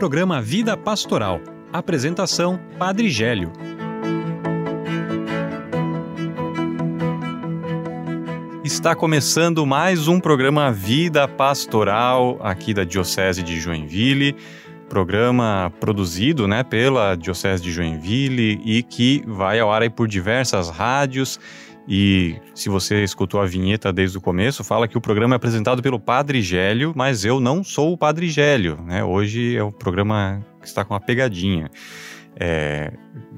[0.00, 1.42] programa Vida Pastoral.
[1.70, 3.52] Apresentação: Padre Gélio.
[8.64, 14.34] Está começando mais um programa Vida Pastoral aqui da Diocese de Joinville
[14.90, 21.38] programa produzido né, pela Diocese de Joinville e que vai ao ar por diversas rádios.
[21.92, 25.82] E se você escutou a vinheta desde o começo, fala que o programa é apresentado
[25.82, 28.80] pelo Padre Gélio, mas eu não sou o Padre Gélio.
[28.86, 29.02] Né?
[29.02, 31.68] Hoje é o programa que está com uma pegadinha.
[32.38, 32.92] É,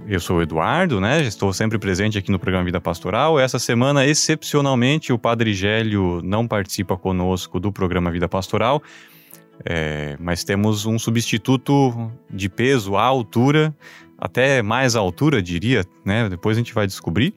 [0.07, 1.23] eu sou o Eduardo, né?
[1.23, 3.41] Estou sempre presente aqui no programa Vida Pastoral.
[3.41, 8.83] Essa semana, excepcionalmente, o Padre Gélio não participa conosco do programa Vida Pastoral,
[9.65, 13.75] é, mas temos um substituto de peso à altura,
[14.23, 16.29] até mais altura, diria, né?
[16.29, 17.35] Depois a gente vai descobrir.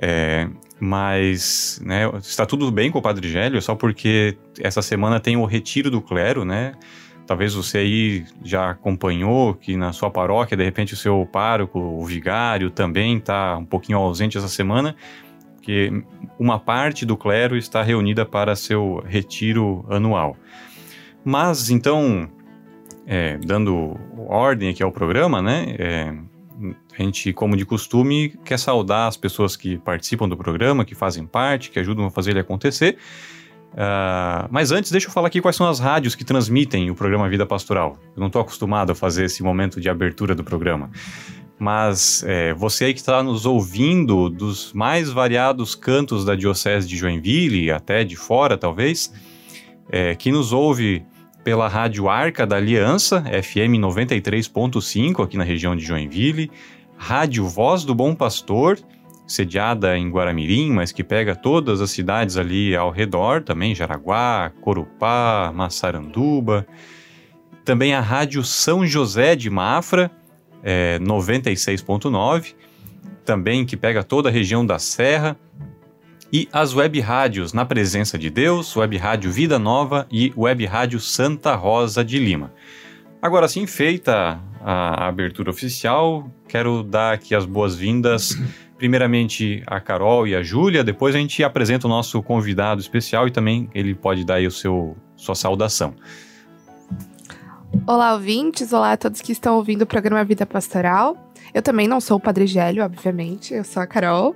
[0.00, 0.48] É,
[0.78, 5.44] mas né, está tudo bem com o Padre Gélio, só porque essa semana tem o
[5.44, 6.74] retiro do clero, né?
[7.26, 12.04] Talvez você aí já acompanhou que na sua paróquia, de repente, o seu pároco, o
[12.04, 14.94] vigário, também está um pouquinho ausente essa semana,
[15.56, 15.90] porque
[16.38, 20.36] uma parte do clero está reunida para seu retiro anual.
[21.24, 22.28] Mas, então,
[23.06, 23.98] é, dando
[24.30, 25.74] ordem aqui ao programa, né?
[25.78, 26.14] É,
[26.98, 31.26] a gente, como de costume, quer saudar as pessoas que participam do programa, que fazem
[31.26, 32.96] parte, que ajudam a fazer ele acontecer.
[33.72, 37.28] Uh, mas antes, deixa eu falar aqui quais são as rádios que transmitem o programa
[37.28, 37.96] Vida Pastoral.
[38.14, 40.90] Eu não estou acostumado a fazer esse momento de abertura do programa.
[41.58, 46.96] Mas é, você aí que está nos ouvindo dos mais variados cantos da Diocese de
[46.96, 49.12] Joinville, até de fora talvez,
[49.90, 51.04] é, que nos ouve
[51.42, 56.50] pela Rádio Arca da Aliança, FM 93.5, aqui na região de Joinville,
[56.96, 58.78] Rádio Voz do Bom Pastor,
[59.26, 65.52] sediada em Guaramirim, mas que pega todas as cidades ali ao redor, também Jaraguá, Corupá,
[65.54, 66.66] Massaranduba.
[67.64, 70.10] Também a Rádio São José de Mafra,
[70.62, 72.54] é, 96.9,
[73.24, 75.36] também que pega toda a região da Serra
[76.32, 81.00] e as web rádios Na Presença de Deus, Web Rádio Vida Nova e Web Rádio
[81.00, 82.52] Santa Rosa de Lima.
[83.20, 88.38] Agora sim, feita a abertura oficial, quero dar aqui as boas-vindas,
[88.78, 93.30] primeiramente a Carol e a Júlia, depois a gente apresenta o nosso convidado especial e
[93.30, 95.94] também ele pode dar aí o seu sua saudação.
[97.86, 101.16] Olá, ouvintes, olá a todos que estão ouvindo o programa Vida Pastoral.
[101.52, 104.34] Eu também não sou o Padre Gélio, obviamente, eu sou a Carol.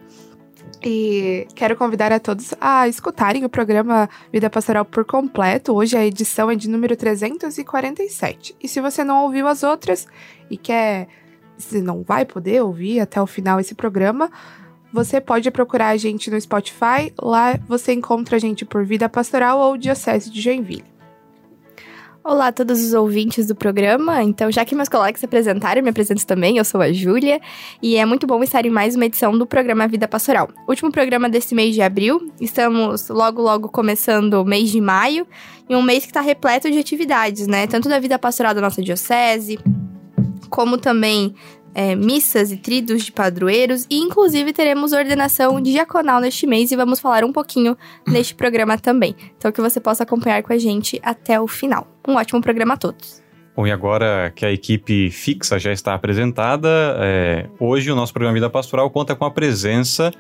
[0.87, 5.73] E quero convidar a todos a escutarem o programa Vida Pastoral por completo.
[5.73, 8.55] Hoje a edição é de número 347.
[8.63, 10.07] E se você não ouviu as outras
[10.51, 11.09] e quer,
[11.57, 14.31] se não vai poder ouvir até o final esse programa,
[14.93, 17.11] você pode procurar a gente no Spotify.
[17.19, 20.94] Lá você encontra a gente por Vida Pastoral ou Diocese de Joinville.
[22.27, 24.23] Olá a todos os ouvintes do programa.
[24.23, 26.57] Então, já que meus colegas se apresentaram, me apresento também.
[26.57, 27.39] Eu sou a Júlia
[27.83, 30.49] e é muito bom estar em mais uma edição do programa Vida Pastoral.
[30.67, 32.33] Último programa desse mês de abril.
[32.41, 35.27] Estamos logo, logo começando o mês de maio
[35.69, 37.67] e um mês que está repleto de atividades, né?
[37.67, 39.59] Tanto da vida pastoral da nossa diocese,
[40.49, 41.35] como também
[41.75, 47.01] é, missas e tridos de padroeiros e inclusive teremos ordenação diaconal neste mês e vamos
[47.01, 47.77] falar um pouquinho
[48.07, 49.17] neste programa também.
[49.37, 51.87] Então que você possa acompanhar com a gente até o final.
[52.07, 53.23] Um ótimo programa a todos.
[53.57, 56.69] Bom, e agora que a equipe fixa já está apresentada,
[56.99, 60.11] é, hoje o nosso programa Vida Pastoral conta com a presença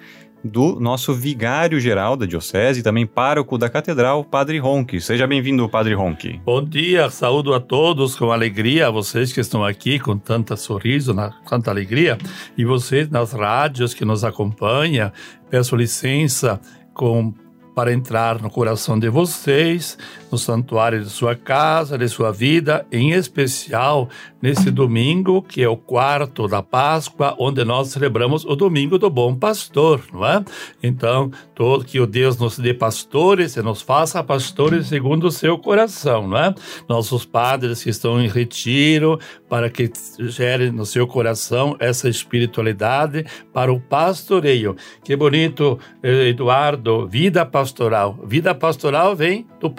[0.44, 5.00] do nosso vigário-geral da Diocese e também pároco da Catedral, Padre Ronque.
[5.00, 6.38] Seja bem-vindo, Padre Ronque.
[6.44, 11.15] Bom dia, saúdo a todos com alegria, a vocês que estão aqui com tanta sorriso,
[11.15, 12.19] na, tanta alegria,
[12.59, 15.10] e vocês nas rádios que nos acompanham.
[15.49, 16.60] Peço licença
[16.93, 17.33] com
[17.75, 19.99] para entrar no coração de vocês,
[20.34, 24.09] no santuário de sua casa, de sua vida, em especial
[24.43, 29.34] nesse domingo, que é o quarto da Páscoa, onde nós celebramos o domingo do bom
[29.34, 30.45] pastor, não é?
[30.83, 35.57] Então, todo que o Deus nos dê pastores e nos faça pastores segundo o seu
[35.57, 36.54] coração, não é?
[36.89, 43.72] Nossos padres que estão em retiro, para que gere no seu coração essa espiritualidade para
[43.72, 44.77] o pastoreio.
[45.04, 48.19] Que bonito, Eduardo, vida pastoral.
[48.27, 49.71] Vida pastoral vem do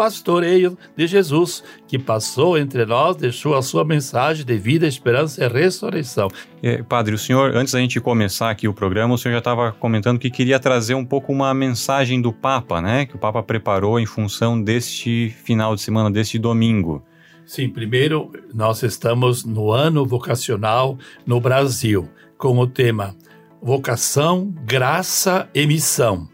[0.45, 5.47] pastoreio de Jesus, que passou entre nós, deixou a sua mensagem de vida, esperança e
[5.47, 6.27] ressurreição.
[6.61, 9.71] É, padre, o senhor, antes da gente começar aqui o programa, o senhor já estava
[9.71, 13.05] comentando que queria trazer um pouco uma mensagem do Papa, né?
[13.05, 17.03] Que o Papa preparou em função deste final de semana, deste domingo.
[17.45, 23.15] Sim, primeiro, nós estamos no ano vocacional no Brasil, com o tema
[23.61, 26.27] Vocação, Graça e Missão.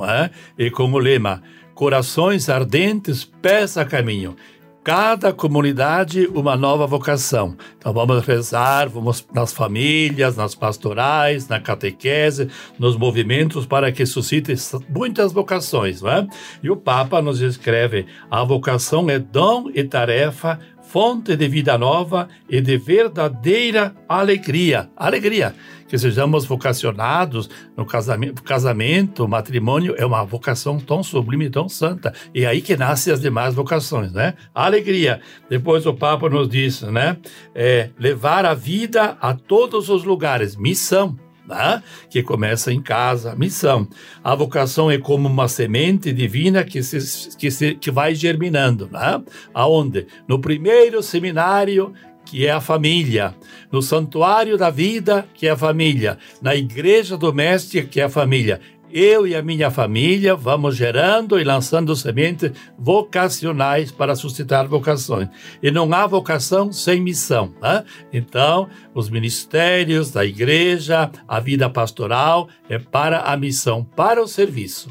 [0.00, 0.30] É?
[0.58, 1.42] E com o lema
[1.78, 4.34] Corações ardentes, pés a caminho
[4.82, 7.54] cada comunidade uma nova vocação.
[7.76, 12.48] Então vamos rezar, vamos nas famílias, nas pastorais, na catequese,
[12.78, 14.54] nos movimentos para que suscite
[14.88, 16.26] muitas vocações, não é?
[16.62, 22.28] E o Papa nos escreve: a vocação é dom e tarefa fonte de vida nova
[22.48, 24.88] e de verdadeira alegria.
[24.96, 25.54] Alegria.
[25.86, 32.12] Que sejamos vocacionados no casamento, casamento, matrimônio, é uma vocação tão sublime, tão santa.
[32.34, 34.34] E é aí que nascem as demais vocações, né?
[34.54, 35.20] Alegria.
[35.48, 37.16] Depois o Papa nos diz, né?
[37.54, 40.56] É, levar a vida a todos os lugares.
[40.56, 41.18] Missão
[41.48, 41.82] né?
[42.10, 43.88] que começa em casa, missão.
[44.22, 48.88] A vocação é como uma semente divina que, se, que, se, que vai germinando.
[48.92, 49.22] Né?
[49.54, 50.06] Aonde?
[50.28, 53.34] No primeiro seminário que é a família,
[53.72, 58.60] no santuário da vida, que é a família, na igreja doméstica, que é a família
[58.92, 65.28] eu e a minha família vamos gerando e lançando sementes vocacionais para suscitar vocações.
[65.62, 67.54] E não há vocação sem missão.
[67.60, 67.84] Né?
[68.12, 74.88] Então, os ministérios da igreja, a vida pastoral é para a missão, para o serviço.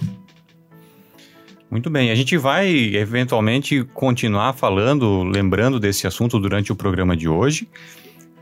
[1.70, 7.28] Muito bem, a gente vai eventualmente continuar falando, lembrando desse assunto durante o programa de
[7.28, 7.68] hoje.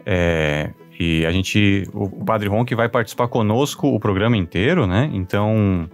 [0.06, 5.10] É, e a gente, o, Padre Ron que vai participar conosco o programa inteiro, né?
[5.14, 5.90] Então,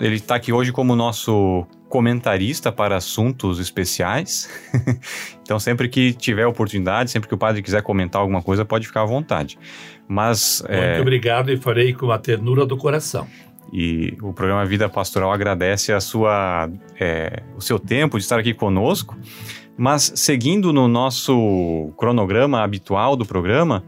[0.00, 4.50] ele está aqui hoje como nosso comentarista para assuntos especiais.
[5.42, 9.02] então, sempre que tiver oportunidade, sempre que o padre quiser comentar alguma coisa, pode ficar
[9.02, 9.58] à vontade.
[10.08, 11.00] Mas muito é...
[11.00, 13.26] obrigado e farei com a ternura do coração.
[13.72, 18.54] E o programa Vida Pastoral agradece a sua, é, o seu tempo de estar aqui
[18.54, 19.16] conosco.
[19.76, 23.84] Mas seguindo no nosso cronograma habitual do programa,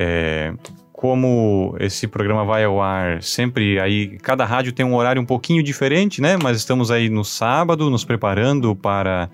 [0.00, 0.54] é,
[0.92, 5.60] como esse programa vai ao ar sempre aí, cada rádio tem um horário um pouquinho
[5.60, 6.38] diferente, né?
[6.40, 9.28] Mas estamos aí no sábado, nos preparando para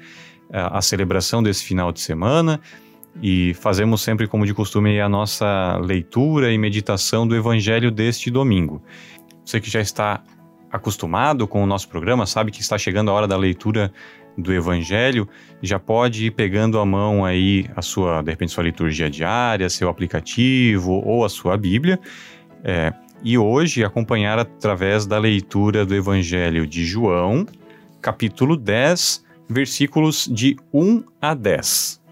[0.50, 2.58] a, é, a celebração desse final de semana
[3.22, 8.82] e fazemos sempre, como de costume, a nossa leitura e meditação do Evangelho deste domingo.
[9.44, 10.22] Você que já está
[10.72, 13.92] acostumado com o nosso programa, sabe que está chegando a hora da leitura
[14.36, 15.28] do Evangelho,
[15.62, 19.88] já pode ir pegando a mão aí a sua, de repente, sua liturgia diária, seu
[19.88, 21.98] aplicativo ou a sua Bíblia.
[22.62, 22.92] É,
[23.22, 27.46] e hoje acompanhar através da leitura do Evangelho de João,
[28.00, 32.02] capítulo 10, versículos de 1 a 10.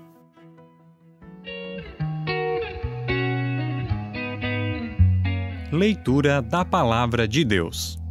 [5.71, 8.02] Leitura da Palavra de Deus.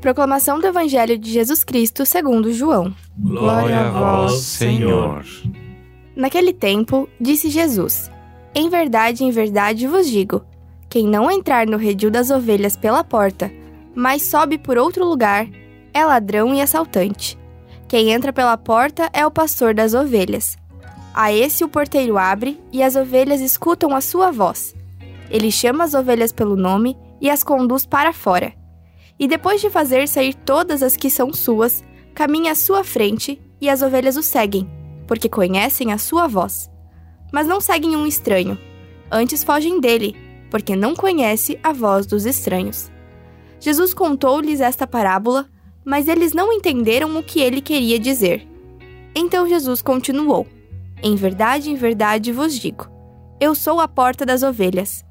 [0.00, 2.94] Proclamação do Evangelho de Jesus Cristo segundo João.
[3.18, 5.24] Glória a vós, Senhor.
[6.14, 8.08] Naquele tempo, disse Jesus:
[8.54, 10.44] Em verdade, em verdade vos digo:
[10.88, 13.50] quem não entrar no redil das ovelhas pela porta,
[13.92, 15.48] mas sobe por outro lugar,
[15.92, 17.36] é ladrão e assaltante.
[17.88, 20.56] Quem entra pela porta é o pastor das ovelhas.
[21.12, 24.76] A esse o porteiro abre e as ovelhas escutam a sua voz.
[25.28, 28.57] Ele chama as ovelhas pelo nome e as conduz para fora
[29.18, 31.82] e depois de fazer sair todas as que são suas,
[32.14, 34.70] caminha à sua frente e as ovelhas o seguem,
[35.06, 36.70] porque conhecem a sua voz.
[37.32, 38.58] Mas não seguem um estranho,
[39.10, 40.16] antes fogem dele,
[40.50, 42.90] porque não conhece a voz dos estranhos.
[43.60, 45.48] Jesus contou-lhes esta parábola,
[45.84, 48.46] mas eles não entenderam o que ele queria dizer.
[49.14, 50.46] Então Jesus continuou:
[51.02, 52.88] Em verdade, em verdade vos digo:
[53.40, 55.04] Eu sou a porta das ovelhas.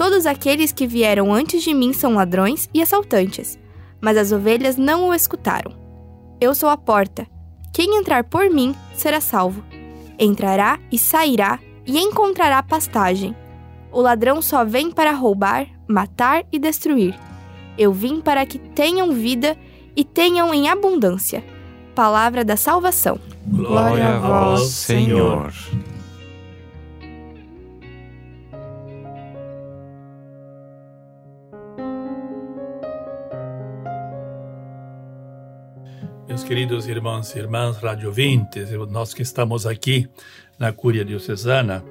[0.00, 3.58] Todos aqueles que vieram antes de mim são ladrões e assaltantes,
[4.00, 5.76] mas as ovelhas não o escutaram.
[6.40, 7.26] Eu sou a porta.
[7.70, 9.62] Quem entrar por mim será salvo.
[10.18, 13.36] Entrará e sairá e encontrará pastagem.
[13.92, 17.14] O ladrão só vem para roubar, matar e destruir.
[17.76, 19.54] Eu vim para que tenham vida
[19.94, 21.44] e tenham em abundância.
[21.94, 23.20] Palavra da salvação.
[23.46, 25.52] Glória a vós, Senhor.
[36.30, 40.08] Meus queridos irmãos e irmãs radiovintes, nós que estamos aqui
[40.60, 41.84] na Cúria Diocesana,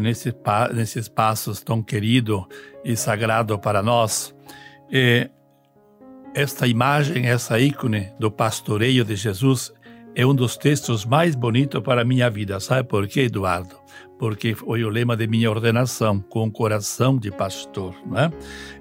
[0.00, 0.34] nesse,
[0.72, 2.48] nesse espaço tão querido
[2.82, 4.34] e sagrado para nós,
[6.34, 9.70] esta imagem, essa ícone do pastoreio de Jesus
[10.14, 12.58] é um dos textos mais bonitos para a minha vida.
[12.60, 13.76] Sabe por quê, Eduardo?
[14.20, 17.94] Porque foi o lema de minha ordenação, com coração de pastor.
[18.06, 18.30] Né?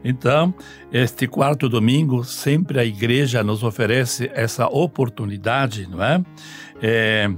[0.03, 0.53] Então,
[0.91, 6.21] este quarto domingo, sempre a igreja nos oferece essa oportunidade não é?
[6.81, 7.31] é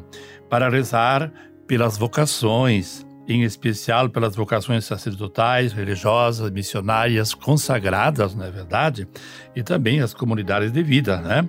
[0.49, 1.31] para rezar
[1.67, 9.07] pelas vocações, em especial pelas vocações sacerdotais, religiosas, missionárias, consagradas, não é verdade?
[9.55, 11.47] E também as comunidades de vida, né?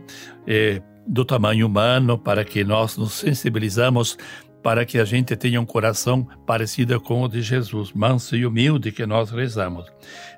[1.07, 4.17] Do tamanho humano, para que nós nos sensibilizamos
[4.63, 8.93] para que a gente tenha um coração parecido com o de Jesus, manso e humilde
[8.93, 9.87] que nós rezamos.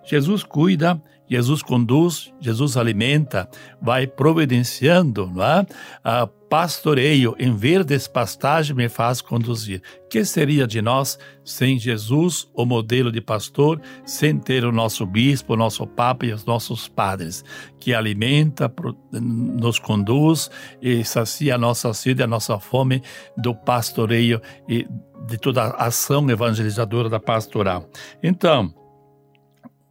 [0.04, 3.48] Jesus cuida Jesus conduz, Jesus alimenta,
[3.80, 5.66] vai providenciando, não é?
[6.02, 9.82] A pastoreio, em verdes pastagens me faz conduzir.
[10.08, 15.54] Que seria de nós sem Jesus, o modelo de pastor, sem ter o nosso bispo,
[15.54, 17.44] o nosso papa e os nossos padres,
[17.80, 18.72] que alimenta,
[19.10, 20.48] nos conduz
[20.80, 23.02] e sacia a nossa sede, a nossa fome
[23.36, 24.86] do pastoreio e
[25.26, 27.90] de toda a ação evangelizadora da pastoral.
[28.22, 28.72] Então,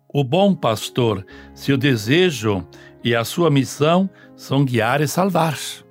[0.08, 2.66] o bom pastor, seu desejo
[3.04, 5.83] e a sua missão são guiar e salvar.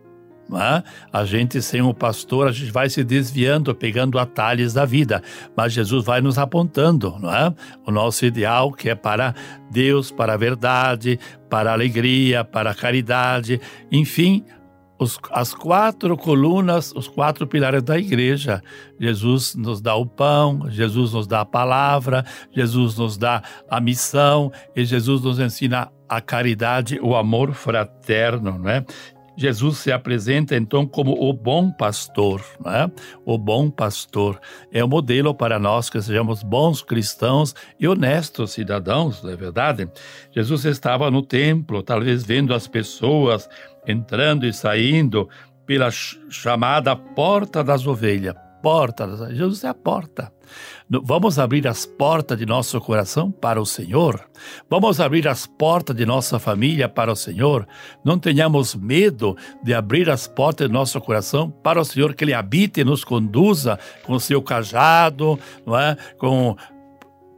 [0.60, 0.82] É?
[1.12, 5.22] A gente sem o pastor, a gente vai se desviando, pegando atalhos da vida,
[5.56, 7.54] mas Jesus vai nos apontando, não é?
[7.86, 9.34] O nosso ideal que é para
[9.70, 11.18] Deus, para a verdade,
[11.48, 14.44] para a alegria, para a caridade, enfim,
[15.30, 18.62] as quatro colunas, os quatro pilares da igreja.
[19.00, 24.52] Jesus nos dá o pão, Jesus nos dá a palavra, Jesus nos dá a missão
[24.76, 28.84] e Jesus nos ensina a caridade, o amor fraterno, não é?
[29.36, 32.90] Jesus se apresenta então como o bom pastor, né?
[33.24, 39.22] O bom pastor é o modelo para nós que sejamos bons cristãos e honestos cidadãos,
[39.22, 39.88] não é verdade?
[40.30, 43.48] Jesus estava no templo, talvez vendo as pessoas
[43.86, 45.28] entrando e saindo
[45.66, 48.34] pela chamada porta das ovelhas.
[48.62, 49.34] Porta das.
[49.34, 50.32] Jesus é a porta.
[51.00, 54.20] Vamos abrir as portas de nosso coração para o Senhor.
[54.68, 57.66] Vamos abrir as portas de nossa família para o Senhor.
[58.04, 62.34] Não tenhamos medo de abrir as portas de nosso coração para o Senhor, que Ele
[62.34, 65.96] habite e nos conduza com o seu cajado, não é?
[66.18, 66.56] com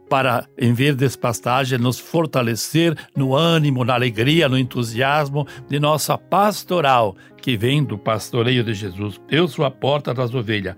[0.09, 6.17] para, em vez de pastagem, nos fortalecer no ânimo, na alegria, no entusiasmo de nossa
[6.17, 9.19] pastoral, que vem do pastoreio de Jesus.
[9.29, 10.75] Eu sou a porta das ovelhas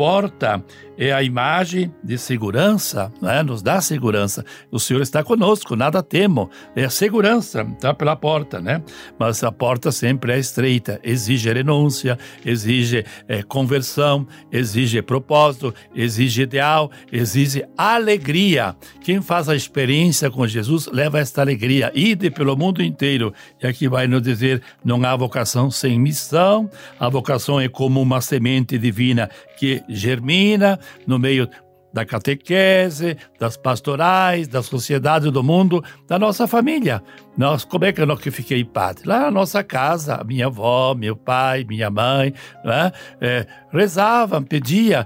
[0.00, 0.64] porta
[0.96, 3.42] é a imagem de segurança, né?
[3.42, 4.44] nos dá segurança.
[4.70, 6.50] O Senhor está conosco, nada temo.
[6.74, 8.82] É a segurança, está pela porta, né?
[9.18, 16.90] Mas a porta sempre é estreita, exige renúncia, exige é, conversão, exige propósito, exige ideal,
[17.10, 18.76] exige alegria.
[19.02, 21.90] Quem faz a experiência com Jesus leva esta alegria.
[21.94, 23.34] Ide pelo mundo inteiro.
[23.62, 26.70] E aqui vai nos dizer: não há vocação sem missão.
[26.98, 29.30] A vocação é como uma semente divina
[29.60, 31.48] que germina no meio
[31.92, 37.02] da catequese, das pastorais, da sociedade do mundo, da nossa família.
[37.36, 39.08] Nós, como é que eu que fiquei padre?
[39.08, 42.32] Lá na nossa casa, minha avó, meu pai, minha mãe,
[42.64, 42.92] né?
[43.20, 45.04] é, rezavam, pediam,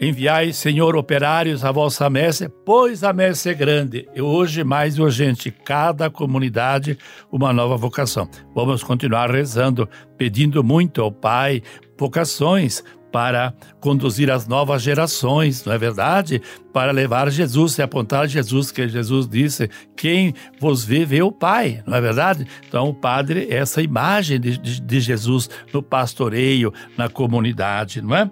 [0.00, 5.50] enviai, Senhor, operários à vossa messe, pois a messe é grande e hoje mais urgente,
[5.50, 6.98] cada comunidade
[7.30, 8.28] uma nova vocação.
[8.54, 11.62] Vamos continuar rezando, pedindo muito ao Pai
[11.98, 16.40] vocações, para conduzir as novas gerações, não é verdade?
[16.72, 21.82] Para levar Jesus e apontar Jesus, que Jesus disse: quem vos vê, vê o Pai,
[21.86, 22.46] não é verdade?
[22.66, 28.14] Então, o Padre é essa imagem de, de, de Jesus no pastoreio, na comunidade, não
[28.14, 28.30] é?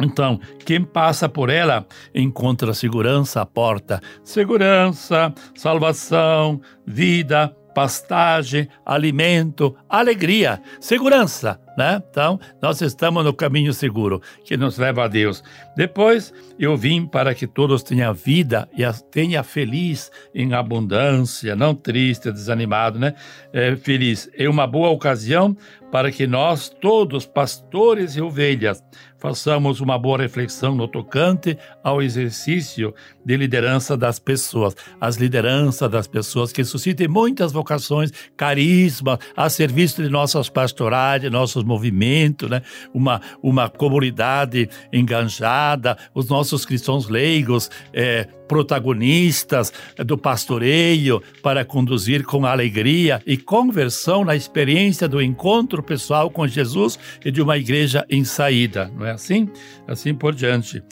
[0.00, 4.00] Então, quem passa por ela encontra segurança à porta.
[4.24, 12.02] Segurança, salvação, vida, pastagem, alimento, alegria, segurança, né?
[12.10, 15.42] Então, nós estamos no caminho seguro que nos leva a Deus.
[15.76, 21.74] Depois, eu vim para que todos tenham vida e a tenha feliz em abundância, não
[21.74, 23.14] triste, desanimado, né?
[23.52, 24.30] É, feliz.
[24.36, 25.56] É uma boa ocasião
[25.92, 28.82] para que nós, todos, pastores e ovelhas,
[29.18, 34.74] façamos uma boa reflexão no tocante ao exercício de liderança das pessoas.
[34.98, 41.28] As lideranças das pessoas que suscitem muitas vocações, carisma, a serviço de nossas pastorais, de
[41.30, 42.62] nossos movimentos, né?
[42.92, 49.72] uma, uma comunidade enganjada, os nossos cristãos leigos, é, protagonistas
[50.04, 56.98] do pastoreio para conduzir com alegria e conversão na experiência do encontro pessoal com Jesus
[57.24, 59.48] e de uma igreja em saída, não é assim?
[59.86, 60.82] Assim por diante.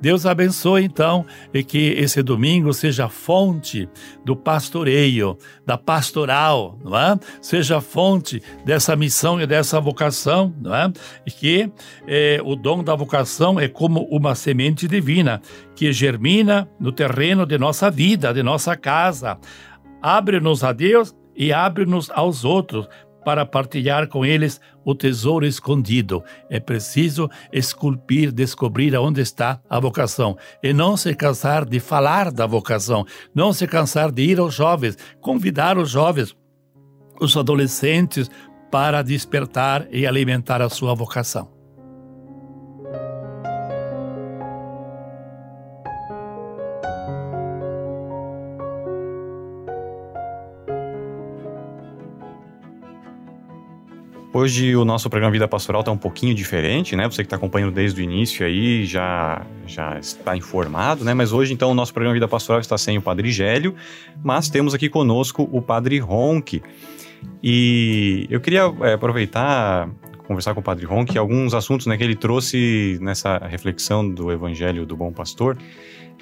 [0.00, 3.88] Deus abençoe então e que esse domingo seja fonte
[4.24, 5.36] do pastoreio,
[5.66, 7.18] da pastoral, não é?
[7.40, 10.92] Seja fonte dessa missão e dessa vocação, não é?
[11.26, 11.70] E que
[12.06, 15.42] eh, o dom da vocação é como uma semente divina
[15.74, 19.38] que germina no terreno de nossa vida, de nossa casa.
[20.00, 22.88] Abre-nos a Deus e abre-nos aos outros
[23.28, 26.24] para partilhar com eles o tesouro escondido.
[26.48, 32.46] É preciso esculpir, descobrir aonde está a vocação e não se cansar de falar da
[32.46, 33.04] vocação,
[33.34, 36.34] não se cansar de ir aos jovens, convidar os jovens,
[37.20, 38.30] os adolescentes
[38.70, 41.57] para despertar e alimentar a sua vocação.
[54.38, 57.08] Hoje o nosso programa Vida Pastoral está um pouquinho diferente, né?
[57.08, 61.12] Você que está acompanhando desde o início aí já, já está informado, né?
[61.12, 63.74] Mas hoje então o nosso programa Vida Pastoral está sem o Padre Gélio,
[64.22, 66.62] mas temos aqui conosco o Padre Ronque.
[67.42, 69.90] E eu queria é, aproveitar
[70.28, 74.86] conversar com o Padre Ronque alguns assuntos né, que ele trouxe nessa reflexão do Evangelho
[74.86, 75.58] do Bom Pastor.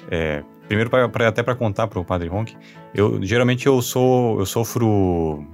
[0.09, 2.57] É, primeiro, pra, pra até para contar para o Padre Ronque,
[2.95, 5.45] eu geralmente eu sou eu sofro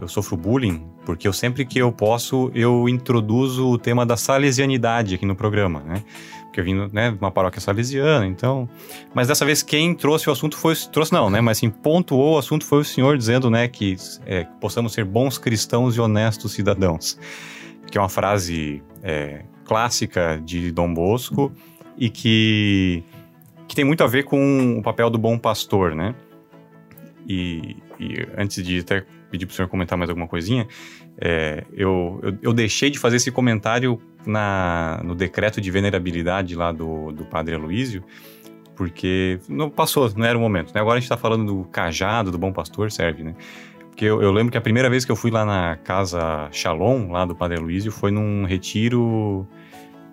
[0.00, 5.14] eu sofro bullying porque eu sempre que eu posso eu introduzo o tema da salesianidade
[5.14, 6.02] aqui no programa, né?
[6.44, 8.68] Porque eu vim né, de uma paróquia salesiana, então.
[9.14, 11.40] Mas dessa vez quem trouxe o assunto foi trouxe não, né?
[11.40, 15.38] Mas sim pontuou o assunto foi o senhor dizendo, né, que é, possamos ser bons
[15.38, 17.18] cristãos e honestos cidadãos,
[17.90, 21.52] que é uma frase é, clássica de Dom Bosco
[21.96, 23.02] e que
[23.66, 26.14] que tem muito a ver com o papel do bom pastor, né?
[27.28, 30.66] E, e antes de até pedir para o senhor comentar mais alguma coisinha,
[31.20, 36.72] é, eu, eu, eu, deixei de fazer esse comentário na, no decreto de venerabilidade lá
[36.72, 38.04] do, do padre Aloísio,
[38.76, 40.72] porque não passou, não era o momento.
[40.72, 40.80] Né?
[40.80, 43.34] Agora a gente está falando do cajado, do bom pastor, serve, né?
[43.88, 47.10] Porque eu, eu, lembro que a primeira vez que eu fui lá na casa Shalom,
[47.10, 49.44] lá do padre Aloísio, foi num retiro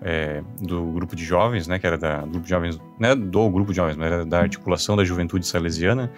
[0.02, 1.78] é, do grupo de jovens, né?
[1.78, 4.26] Que era da, do grupo de jovens, não é do grupo de jovens, mas era
[4.26, 6.12] da articulação da juventude salesiana,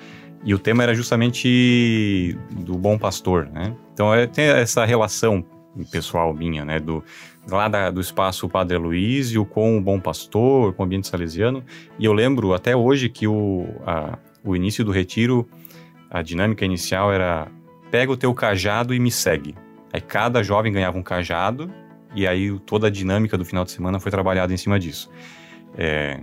[0.44, 3.76] e o tema era justamente do bom pastor, né?
[3.94, 5.44] Então é, tem essa relação
[5.92, 6.80] pessoal minha, né?
[6.80, 7.04] Do,
[7.50, 11.64] lá da, do espaço Padre Aloísio com o Bom Pastor, com o ambiente salesiano.
[12.00, 15.48] E eu lembro até hoje que o, a, o início do retiro,
[16.10, 17.48] a dinâmica inicial era
[17.92, 19.56] pega o teu cajado e me segue.
[19.94, 21.72] Aí cada jovem ganhava um cajado
[22.14, 25.10] e aí toda a dinâmica do final de semana foi trabalhada em cima disso.
[25.78, 26.20] É...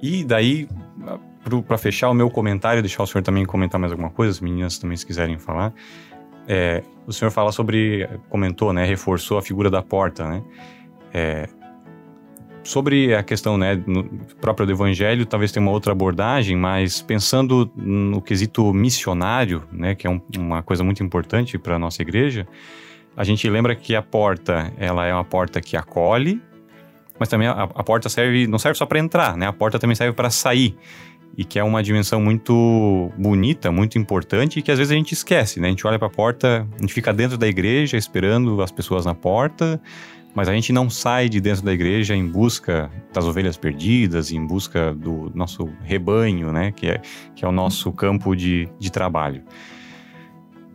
[0.00, 0.68] E daí
[1.66, 4.78] para fechar o meu comentário, deixar o senhor também comentar mais alguma coisa, as meninas
[4.78, 5.72] também se quiserem falar.
[6.46, 10.42] É, o senhor fala sobre, comentou, né, reforçou a figura da porta, né?
[11.12, 11.48] É,
[12.62, 13.82] sobre a questão, né,
[14.40, 20.06] própria do evangelho, talvez tenha uma outra abordagem, mas pensando no quesito missionário, né, que
[20.06, 22.46] é um, uma coisa muito importante para a nossa igreja,
[23.16, 26.42] a gente lembra que a porta, ela é uma porta que acolhe,
[27.18, 29.46] mas também a, a porta serve, não serve só para entrar, né?
[29.46, 30.76] A porta também serve para sair
[31.36, 35.12] e que é uma dimensão muito bonita, muito importante e que às vezes a gente
[35.12, 35.68] esquece, né?
[35.68, 39.04] A gente olha para a porta, a gente fica dentro da igreja esperando as pessoas
[39.04, 39.80] na porta,
[40.34, 44.44] mas a gente não sai de dentro da igreja em busca das ovelhas perdidas, em
[44.44, 46.72] busca do nosso rebanho, né?
[46.72, 47.00] Que é,
[47.34, 49.42] que é o nosso campo de, de trabalho.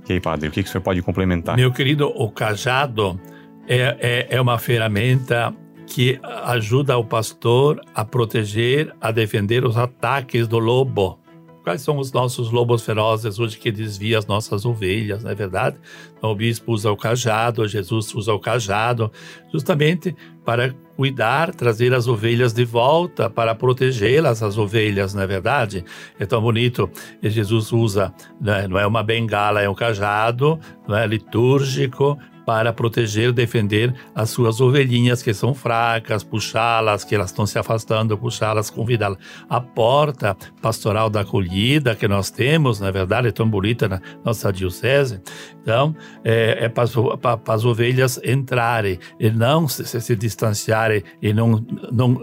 [0.07, 1.55] E aí, padre, o que, que o senhor pode complementar?
[1.55, 3.19] Meu querido, o cajado
[3.67, 5.53] é, é, é uma ferramenta
[5.89, 11.19] que ajuda o pastor a proteger, a defender os ataques do lobo.
[11.63, 15.77] Quais são os nossos lobos ferozes hoje que desvia as nossas ovelhas, não é verdade?
[16.17, 19.11] Então, o bispo usa o cajado, Jesus usa o cajado,
[19.51, 25.83] justamente para cuidar, trazer as ovelhas de volta, para protegê-las, as ovelhas, não é verdade?
[26.17, 26.89] É tão bonito.
[27.21, 32.73] E Jesus usa, né, não é uma bengala, é um cajado, não é litúrgico, para
[32.73, 38.69] proteger, defender as suas ovelhinhas que são fracas, puxá-las, que elas estão se afastando, puxá-las,
[38.69, 39.17] convidá-las.
[39.49, 44.51] A porta pastoral da acolhida que nós temos, na verdade, é tão bonita na nossa
[44.51, 45.21] diocese.
[45.61, 51.33] Então, é, é para, para, as ovelhas entrarem e não se, se, se distanciarem e
[51.33, 52.17] não, não,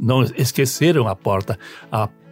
[0.00, 1.58] não esqueceram a porta.
[1.90, 2.25] A porta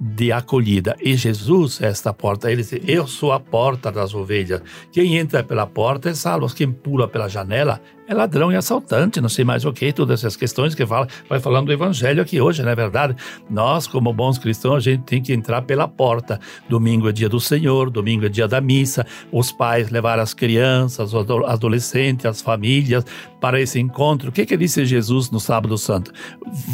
[0.00, 0.96] de acolhida.
[1.00, 2.50] E Jesus é esta porta.
[2.50, 4.62] Ele diz: Eu sou a porta das ovelhas.
[4.90, 6.52] Quem entra pela porta é salvo.
[6.54, 9.20] Quem pula pela janela é ladrão e assaltante.
[9.20, 12.40] Não sei mais o que, todas essas questões que fala, vai falando do evangelho aqui
[12.40, 13.16] hoje, não é verdade?
[13.48, 16.38] Nós, como bons cristãos, a gente tem que entrar pela porta.
[16.68, 19.06] Domingo é dia do Senhor, domingo é dia da missa.
[19.30, 23.04] Os pais levar as crianças, os adolescentes, as famílias
[23.40, 24.28] para esse encontro.
[24.28, 26.12] O que, que disse Jesus no Sábado Santo?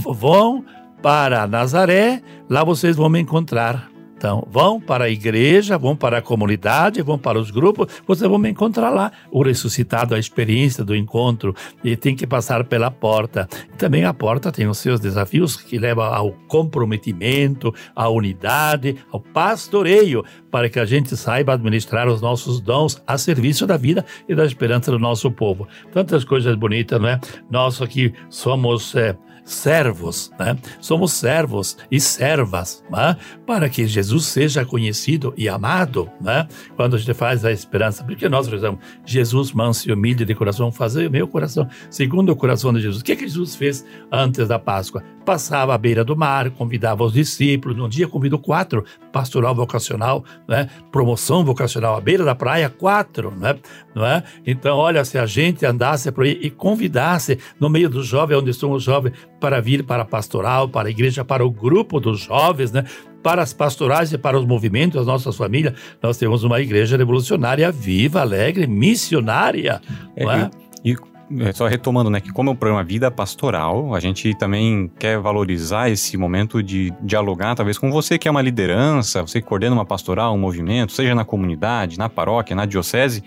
[0.04, 0.64] Vão
[1.02, 3.88] para Nazaré, lá vocês vão me encontrar.
[4.18, 8.44] Então, vão para a igreja, vão para a comunidade, vão para os grupos, vocês vão
[8.46, 13.48] encontrar lá o ressuscitado, a experiência do encontro, e tem que passar pela porta.
[13.78, 20.24] Também a porta tem os seus desafios que levam ao comprometimento, à unidade, ao pastoreio,
[20.50, 24.44] para que a gente saiba administrar os nossos dons a serviço da vida e da
[24.44, 25.68] esperança do nosso povo.
[25.92, 27.20] Tantas coisas bonitas, não é?
[27.48, 28.96] Nós aqui somos.
[28.96, 29.16] É,
[29.48, 30.56] servos, né?
[30.80, 33.16] Somos servos e servas, né?
[33.46, 36.46] Para que Jesus seja conhecido e amado, né?
[36.76, 40.70] Quando a gente faz a esperança, porque nós rezamos, Jesus manso e humilde de coração,
[40.70, 43.00] fazer o meu coração segundo o coração de Jesus.
[43.00, 45.02] O que, é que Jesus fez antes da Páscoa?
[45.24, 50.68] Passava à beira do mar, convidava os discípulos, num dia convidou quatro, pastoral vocacional, né?
[50.92, 53.56] Promoção vocacional à beira da praia, quatro, né?
[53.94, 54.22] Não é?
[54.46, 58.50] Então, olha, se a gente andasse por aí e convidasse no meio dos jovens, onde
[58.50, 62.20] estão os jovens, para vir para a pastoral, para a igreja, para o grupo dos
[62.20, 62.84] jovens, né?
[63.22, 65.74] para as pastorais e para os movimentos, as nossas famílias.
[66.02, 69.80] Nós temos uma igreja revolucionária viva, alegre, missionária.
[70.16, 70.50] É, é?
[70.84, 70.96] E, e
[71.40, 75.18] é, só retomando, né, que como é um programa Vida Pastoral, a gente também quer
[75.18, 79.74] valorizar esse momento de dialogar, talvez, com você que é uma liderança, você que coordena
[79.74, 83.22] uma pastoral, um movimento, seja na comunidade, na paróquia, na diocese,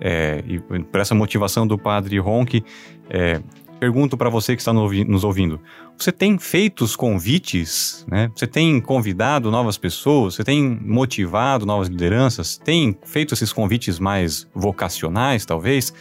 [0.00, 2.62] é, e por essa motivação do padre Ronque,
[3.08, 3.40] é,
[3.84, 5.60] pergunto para você que está nos ouvindo:
[5.96, 8.30] você tem feito os convites, né?
[8.34, 10.34] Você tem convidado novas pessoas?
[10.34, 12.56] Você tem motivado novas lideranças?
[12.56, 15.92] Tem feito esses convites mais vocacionais, talvez?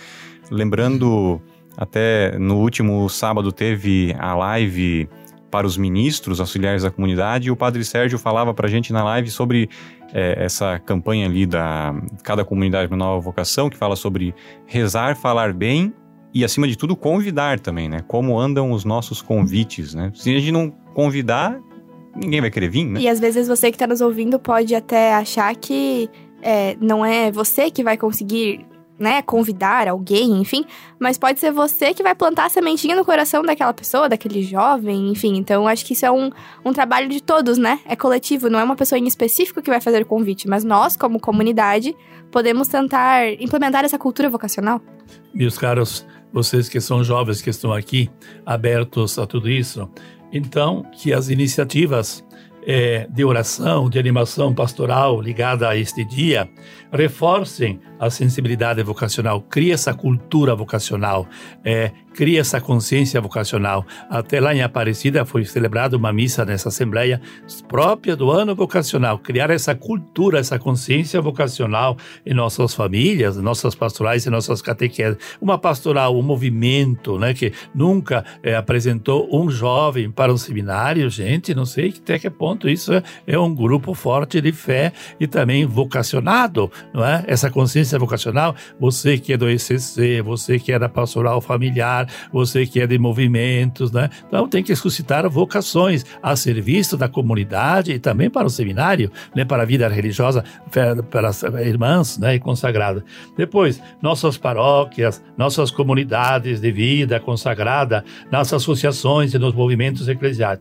[0.49, 1.41] Lembrando,
[1.75, 5.09] até no último sábado teve a live
[5.51, 9.03] para os ministros auxiliares da comunidade e o Padre Sérgio falava para a gente na
[9.03, 9.69] live sobre
[10.13, 11.93] é, essa campanha ali da
[12.23, 14.33] cada comunidade uma nova vocação que fala sobre
[14.65, 15.93] rezar, falar bem
[16.33, 17.99] e, acima de tudo, convidar também, né?
[18.07, 20.11] Como andam os nossos convites, né?
[20.15, 21.59] Se a gente não convidar,
[22.15, 22.99] ninguém vai querer vir, né?
[22.99, 26.09] E às vezes você que está nos ouvindo pode até achar que
[26.41, 28.65] é, não é você que vai conseguir
[28.97, 30.65] né, convidar alguém, enfim,
[30.99, 35.09] mas pode ser você que vai plantar a sementinha no coração daquela pessoa, daquele jovem,
[35.09, 35.35] enfim.
[35.35, 36.29] Então, acho que isso é um,
[36.63, 37.79] um trabalho de todos, né?
[37.85, 40.95] É coletivo, não é uma pessoa em específico que vai fazer o convite, mas nós,
[40.95, 41.95] como comunidade,
[42.31, 44.81] podemos tentar implementar essa cultura vocacional.
[45.33, 48.09] Meus caros, vocês que são jovens que estão aqui,
[48.45, 49.87] abertos a tudo isso,
[50.31, 52.25] então que as iniciativas
[52.65, 56.49] é, de oração, de animação pastoral ligada a este dia,
[56.93, 61.27] reforcem a sensibilidade vocacional, cria essa cultura vocacional,
[61.63, 63.85] é, cria essa consciência vocacional.
[64.09, 67.19] Até lá em Aparecida foi celebrada uma missa nessa assembleia
[67.67, 74.25] própria do ano vocacional, criar essa cultura, essa consciência vocacional em nossas famílias, nossas pastorais
[74.25, 75.17] e nossas catequeses.
[75.41, 81.55] Uma pastoral, um movimento, né, que nunca é, apresentou um jovem para um seminário, gente,
[81.55, 85.65] não sei até que ponto isso é, é um grupo forte de fé e também
[85.65, 87.23] vocacionado, não é?
[87.27, 92.65] Essa consciência vocacional, você que é do ECC, você que é da pastoral familiar, você
[92.65, 94.09] que é de movimentos, né?
[94.27, 99.45] Então tem que suscitar vocações a serviço da comunidade e também para o seminário, né?
[99.45, 100.43] Para a vida religiosa,
[101.09, 102.35] para as irmãs, né?
[102.35, 103.03] E consagrada.
[103.37, 110.59] Depois, nossas paróquias, nossas comunidades de vida consagrada, nas associações e nos movimentos eclesiais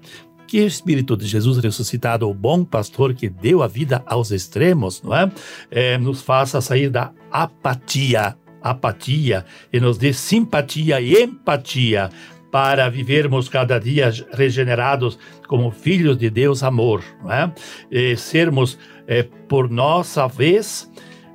[0.52, 5.02] que o Espírito de Jesus ressuscitado, o bom pastor que deu a vida aos extremos,
[5.02, 5.32] não é?
[5.70, 12.10] é nos faça sair da apatia, apatia e nos dê simpatia e empatia
[12.50, 17.50] para vivermos cada dia regenerados como filhos de Deus amor, não é?
[17.90, 20.86] E sermos é, por nossa vez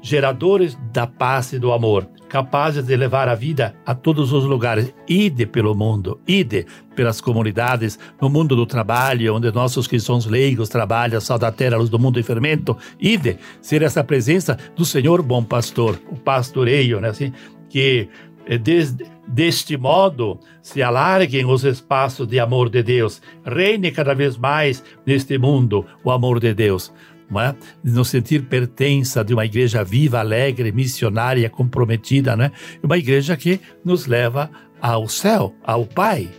[0.07, 4.93] geradores da paz e do amor capazes de levar a vida a todos os lugares.
[5.07, 6.65] Ide pelo mundo, ide
[6.95, 11.89] pelas comunidades, no mundo do trabalho, onde nossos cristãos leigos trabalham, sal da terra, luz
[11.89, 12.77] do mundo e fermento.
[12.99, 17.09] Ide ser essa presença do Senhor bom pastor, o pastoreio, né?
[17.09, 17.31] Assim,
[17.69, 18.09] que
[18.45, 24.37] eh, desde, deste modo se alarguem os espaços de amor de Deus, reine cada vez
[24.37, 26.91] mais neste mundo o amor de Deus
[27.35, 27.55] é?
[27.83, 32.51] de nos sentir pertença de uma igreja viva, alegre, missionária, comprometida, né?
[32.81, 36.29] uma igreja que nos leva ao céu, ao Pai.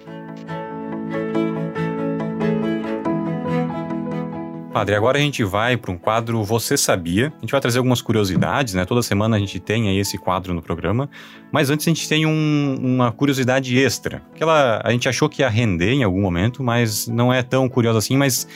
[4.79, 7.33] Padre, agora a gente vai para um quadro Você Sabia.
[7.39, 8.85] A gente vai trazer algumas curiosidades, né?
[8.85, 11.11] Toda semana a gente tem aí esse quadro no programa.
[11.51, 14.23] Mas antes a gente tem um, uma curiosidade extra.
[14.37, 17.69] Que ela, a gente achou que ia render em algum momento, mas não é tão
[17.69, 18.17] curiosa assim.
[18.17, 18.47] Mas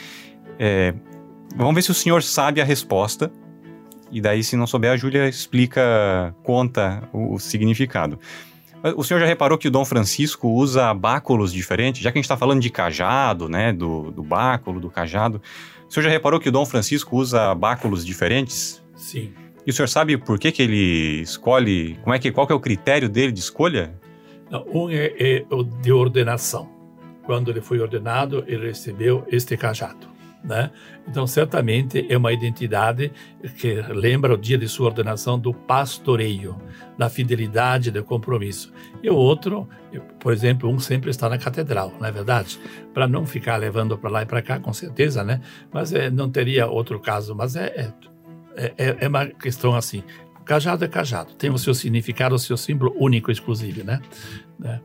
[0.61, 0.95] é,
[1.57, 3.31] Vamos ver se o senhor sabe a resposta.
[4.11, 8.19] E daí, se não souber, a Júlia explica, conta o, o significado.
[8.97, 12.03] O senhor já reparou que o Dom Francisco usa báculos diferentes?
[12.03, 13.73] Já que a gente está falando de cajado, né?
[13.73, 15.41] Do, do báculo, do cajado.
[15.89, 18.83] O senhor já reparou que o Dom Francisco usa báculos diferentes?
[18.97, 19.33] Sim.
[19.65, 21.97] E o senhor sabe por que, que ele escolhe?
[22.03, 23.95] Como é que, qual que é o critério dele de escolha?
[24.51, 26.69] Não, um é, é o de ordenação.
[27.25, 30.12] Quando ele foi ordenado, ele recebeu este cajado.
[30.45, 30.71] Né?
[31.07, 33.13] Então, certamente é uma identidade
[33.59, 36.61] que lembra o dia de sua ordenação do pastoreio,
[36.99, 38.73] da fidelidade, do compromisso.
[39.03, 39.69] E o outro,
[40.19, 42.59] por exemplo, um sempre está na catedral, não é verdade?
[42.93, 45.41] Para não ficar levando para lá e para cá, com certeza, né?
[45.73, 47.37] Mas é, não teria outro caso.
[47.37, 47.93] Mas é,
[48.57, 50.03] é, é, é uma questão assim.
[50.45, 54.01] Cajado é cajado, tem o seu significado, o seu símbolo único, exclusivo, né?
[54.63, 54.81] Né?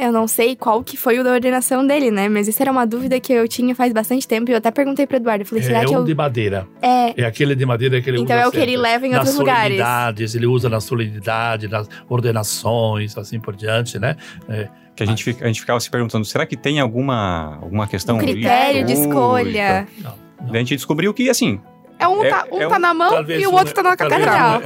[0.00, 2.28] Eu não sei qual que foi o da ordenação dele, né?
[2.28, 5.08] Mas isso era uma dúvida que eu tinha faz bastante tempo e eu até perguntei
[5.08, 5.42] pro Eduardo.
[5.42, 6.04] Eu falei, será é que um eu...
[6.04, 6.68] de madeira.
[6.80, 7.22] É.
[7.22, 9.34] É aquele de madeira que ele então usa é o que ele leva em outros
[9.36, 9.62] lugares.
[9.76, 14.16] solenidades, ele usa na solenidade, nas ordenações, assim por diante, né?
[14.48, 17.86] É, Que a gente, fica- a gente ficava se perguntando, será que tem alguma, alguma
[17.88, 19.86] questão Um critério de escolha.
[19.98, 20.10] não,
[20.40, 20.46] não.
[20.46, 21.60] Daí a gente descobriu que, assim,
[21.98, 23.74] É um, É- tá, um é tá um- na mão e o um outro é-
[23.74, 24.60] tá na talvez catedral.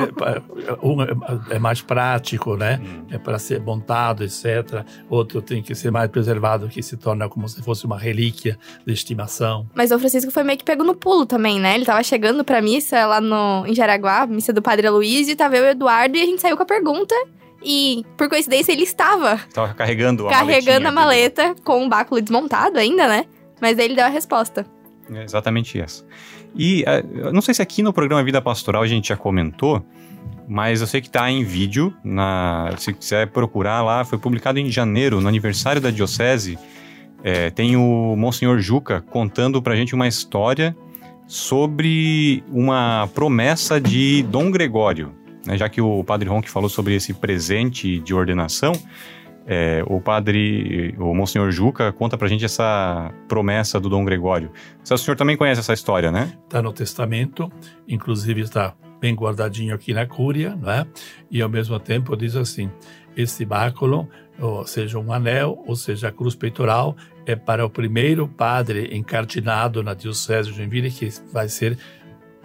[0.83, 2.81] Um é, um é- é mais prático, né?
[2.83, 3.07] Hum.
[3.11, 4.85] É para ser montado, etc.
[5.09, 8.92] Outro tem que ser mais preservado, que se torna como se fosse uma relíquia de
[8.92, 9.66] estimação.
[9.75, 11.75] Mas o Francisco foi meio que pego no pulo também, né?
[11.75, 15.57] Ele tava chegando pra missa lá no, em Jaraguá, missa do Padre Aloysio, e tava
[15.57, 17.14] eu e o Eduardo, e a gente saiu com a pergunta.
[17.64, 22.21] E, por coincidência, ele estava tava carregando a carregando a maletinha maleta com o báculo
[22.21, 23.25] desmontado ainda, né?
[23.61, 24.66] Mas ele deu a resposta.
[25.12, 26.05] É exatamente essa.
[26.55, 26.85] E
[27.15, 29.85] eu não sei se aqui no programa Vida Pastoral a gente já comentou,
[30.49, 34.71] mas eu sei que tá em vídeo, na, se quiser procurar lá, foi publicado em
[34.71, 36.59] janeiro, no aniversário da Diocese.
[37.25, 40.77] Eh, tem o Monsenhor Juca contando pra gente uma história
[41.27, 45.15] sobre uma promessa de Dom Gregório.
[45.47, 45.57] né?
[45.57, 48.73] Já que o Padre Ronque falou sobre esse presente de ordenação,
[49.47, 54.51] é, o padre, o Monsenhor Juca, conta pra gente essa promessa do Dom Gregório.
[54.89, 56.33] O senhor também conhece essa história, né?
[56.45, 57.51] Está no testamento,
[57.89, 60.87] inclusive está bem guardadinho aqui na cúria, né?
[61.31, 62.71] E ao mesmo tempo diz assim:
[63.17, 68.29] esse báculo, ou seja, um anel, ou seja, a cruz peitoral, é para o primeiro
[68.29, 71.77] padre encardinado na diocese de Joinville que vai ser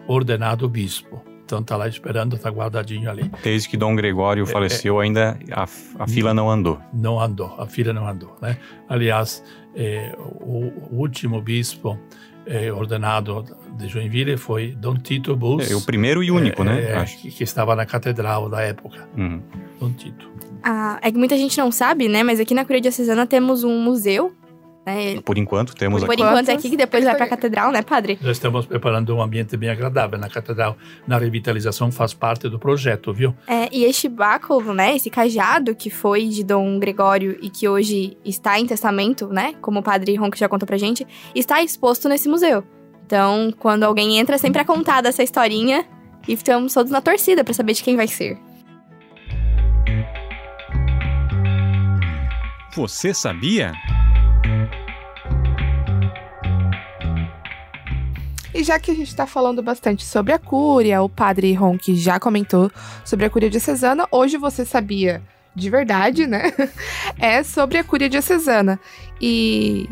[0.08, 1.22] ordenado bispo.
[1.48, 3.32] Então está lá esperando, está guardadinho ali.
[3.42, 5.64] Desde que Dom Gregório faleceu, ainda a,
[5.98, 6.78] a fila não andou.
[6.94, 8.58] Não andou, a filha não andou, né?
[8.90, 9.42] Aliás,
[9.74, 11.98] eh, o, o último bispo
[12.46, 13.46] eh, ordenado
[13.78, 15.72] de Joinville foi Dom Tito Bus.
[15.72, 16.84] É o primeiro e único, é, né?
[16.92, 17.18] é, Acho.
[17.18, 19.42] que, que estava na catedral da época, Uhum.
[19.80, 20.30] Dom Tito.
[20.62, 22.24] Ah, é que muita gente não sabe, né?
[22.24, 24.34] Mas aqui na Curia Diocesana temos um museu.
[24.88, 25.20] Né?
[25.20, 26.24] Por enquanto, temos Por aqui.
[26.24, 28.18] enquanto é aqui, que depois vai pra catedral, né, padre?
[28.22, 30.78] Já estamos preparando um ambiente bem agradável na catedral.
[31.06, 33.36] Na revitalização faz parte do projeto, viu?
[33.46, 38.18] É, e este báculo, né, esse cajado que foi de Dom Gregório e que hoje
[38.24, 42.30] está em testamento, né, como o padre Ronco já contou pra gente, está exposto nesse
[42.30, 42.64] museu.
[43.06, 45.86] Então, quando alguém entra, sempre é contada essa historinha
[46.26, 48.38] e estamos todos na torcida pra saber de quem vai ser.
[52.74, 53.74] Você sabia?
[58.54, 62.20] E já que a gente tá falando bastante sobre a cúria, o padre Ronque já
[62.20, 62.72] comentou
[63.04, 65.22] sobre a cúria diocesana, hoje você sabia
[65.56, 66.54] de verdade, né?
[67.20, 68.80] É sobre a cúria diocesana.
[69.20, 69.90] E,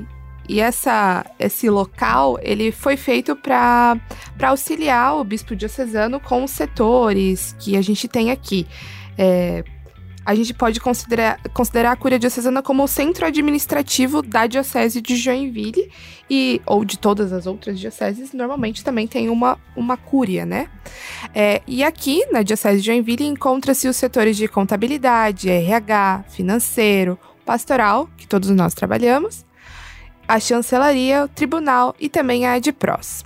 [0.48, 4.00] e essa, esse local, ele foi feito para
[4.44, 8.68] auxiliar o bispo diocesano com os setores que a gente tem aqui.
[9.18, 9.63] É,
[10.25, 15.15] a gente pode considerar, considerar a Cúria Diocesana como o centro administrativo da Diocese de
[15.15, 15.91] Joinville,
[16.29, 20.67] e, ou de todas as outras dioceses, normalmente também tem uma, uma cúria, né?
[21.33, 28.09] É, e aqui, na Diocese de Joinville, encontra-se os setores de contabilidade, RH, financeiro, pastoral,
[28.17, 29.45] que todos nós trabalhamos,
[30.27, 33.23] a chancelaria, o tribunal e também a Edpros.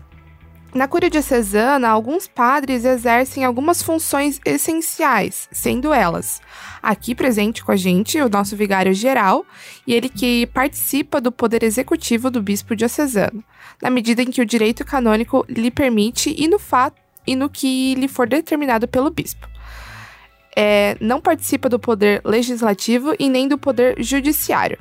[0.73, 6.41] Na Cúria Diocesana, alguns padres exercem algumas funções essenciais, sendo elas
[6.81, 9.45] aqui presente com a gente, o nosso vigário geral,
[9.85, 13.43] e ele que participa do poder executivo do bispo diocesano,
[13.81, 17.95] na medida em que o direito canônico lhe permite e no fato e no que
[17.95, 19.47] lhe for determinado pelo bispo.
[20.55, 24.77] É, não participa do poder legislativo e nem do poder judiciário.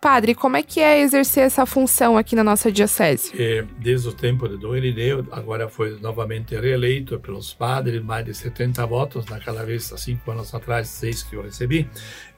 [0.00, 3.32] Padre, como é que é exercer essa função aqui na nossa diocese?
[3.38, 8.32] É, desde o tempo de Dom Irineu, agora foi novamente reeleito pelos padres, mais de
[8.32, 11.86] 70 votos, naquela vez, há cinco anos atrás, seis que eu recebi,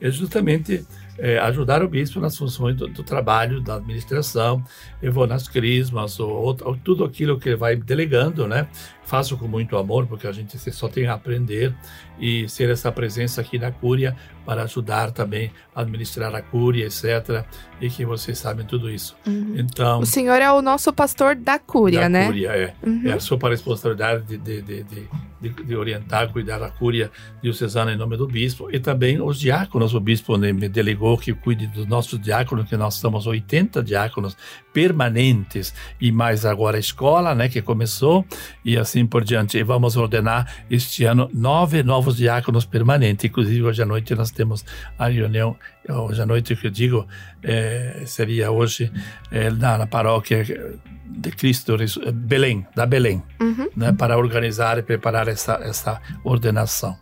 [0.01, 0.85] é justamente
[1.17, 4.65] é, ajudar o bispo nas funções do, do, trabalho, da administração,
[5.01, 8.67] eu vou nas crismas, ou, ou, tudo aquilo que ele vai delegando, né?
[9.13, 11.75] Faço com muito amor, porque a gente só tem a aprender
[12.19, 17.45] e ser essa presença aqui na Cúria para ajudar também a administrar a Cúria, etc.
[17.79, 19.15] E que vocês sabem tudo isso.
[19.27, 19.55] Uhum.
[19.59, 22.27] Então, o senhor é o nosso pastor da Cúria, da né?
[22.27, 22.75] Cúria, é.
[22.83, 23.03] Uhum.
[23.05, 25.09] É a sua responsabilidade de, de, de, de
[25.43, 27.11] de, de, orientar, cuidar da cúria
[27.43, 29.93] diocesana em nome do bispo e também os diáconos.
[29.95, 34.37] O bispo me delegou que cuide dos nossos diáconos, que nós somos 80 diáconos
[34.73, 38.25] permanentes e mais agora a escola, né, que começou
[38.65, 39.59] e assim por diante.
[39.59, 43.25] E vamos ordenar este ano nove novos diáconos permanentes.
[43.25, 44.65] Inclusive hoje à noite nós temos
[44.97, 45.57] a reunião
[45.89, 47.07] hoje à noite que eu digo
[47.43, 48.93] é, seria hoje
[49.31, 50.45] é, na, na paróquia
[51.05, 51.77] de Cristo,
[52.13, 53.69] Belém, da Belém, uhum.
[53.77, 56.97] né, para organizar e preparar essa, essa ordenação.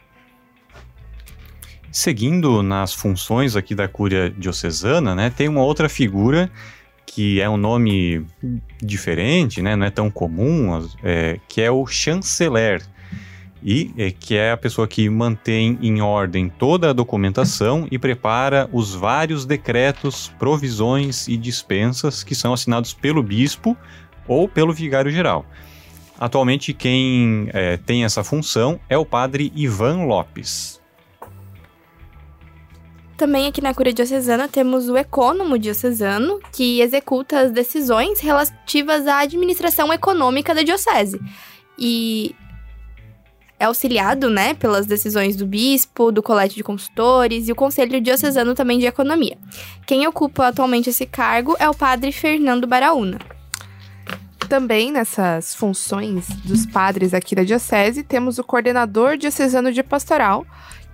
[1.93, 6.51] Seguindo nas funções aqui da Cúria Diocesana, né, tem uma outra figura
[7.07, 8.25] que é um nome
[8.81, 12.83] diferente, né, não é tão comum, é, que é o chanceler,
[13.63, 18.69] e é, que é a pessoa que mantém em ordem toda a documentação e prepara
[18.73, 23.77] os vários decretos, provisões e dispensas que são assinados pelo bispo
[24.27, 25.45] ou pelo vigário geral.
[26.19, 30.81] Atualmente, quem é, tem essa função é o padre Ivan Lopes.
[33.17, 39.19] Também aqui na Cúria Diocesana temos o ecônomo diocesano, que executa as decisões relativas à
[39.19, 41.21] administração econômica da diocese.
[41.79, 42.35] E
[43.61, 48.55] é auxiliado, né, pelas decisões do bispo, do colégio de consultores e o conselho diocesano
[48.55, 49.37] também de economia.
[49.87, 53.19] Quem ocupa atualmente esse cargo é o padre Fernando Baraúna.
[54.49, 60.47] Também nessas funções dos padres aqui da Diocese, temos o coordenador diocesano de pastoral,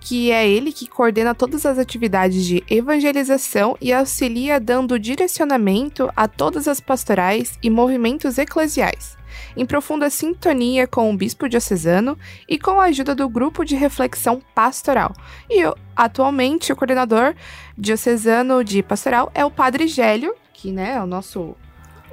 [0.07, 6.29] que é ele que coordena todas as atividades de evangelização e auxilia dando direcionamento a
[6.29, 9.17] todas as pastorais e movimentos eclesiais,
[9.57, 12.17] em profunda sintonia com o bispo diocesano
[12.47, 15.11] e com a ajuda do grupo de reflexão pastoral.
[15.49, 15.61] E
[15.93, 17.35] atualmente o coordenador
[17.77, 21.53] diocesano de pastoral é o Padre Gélio, que né, é o nosso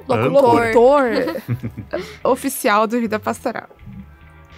[0.05, 1.05] locutor
[2.25, 3.69] oficial do Vida Pastoral.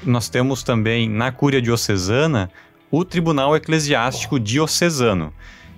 [0.04, 2.52] Nós temos também na Cúria Diocesana
[2.90, 5.34] o Tribunal Eclesiástico Diocesano,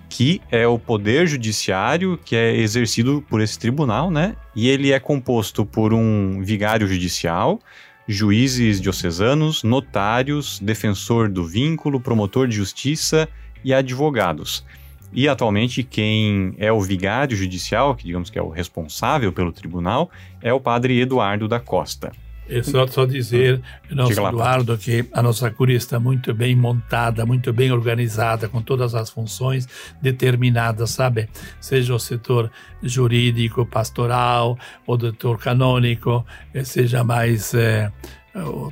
[0.07, 4.35] que é o poder judiciário que é exercido por esse tribunal, né?
[4.55, 7.59] E ele é composto por um vigário judicial,
[8.07, 13.29] juízes diocesanos, notários, defensor do vínculo, promotor de justiça
[13.63, 14.65] e advogados.
[15.11, 20.09] E atualmente quem é o vigário judicial, que digamos que é o responsável pelo tribunal,
[20.41, 22.11] é o padre Eduardo da Costa.
[22.49, 27.23] É só, só dizer, nosso lá, Eduardo, que a nossa cúria está muito bem montada,
[27.23, 29.67] muito bem organizada, com todas as funções
[30.01, 31.29] determinadas, sabe?
[31.61, 34.57] Seja o setor jurídico, pastoral,
[34.87, 37.53] o setor canônico, eh, seja mais.
[37.53, 37.91] É,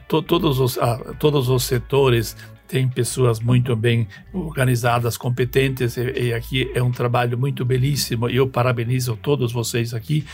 [0.08, 0.80] todos, os,
[1.20, 2.36] todos os setores
[2.68, 8.30] tem pessoas muito bem organizadas, competentes, e, e, aqui é um trabalho muito belíssimo.
[8.30, 10.26] Eu parabenizo todos vocês aqui,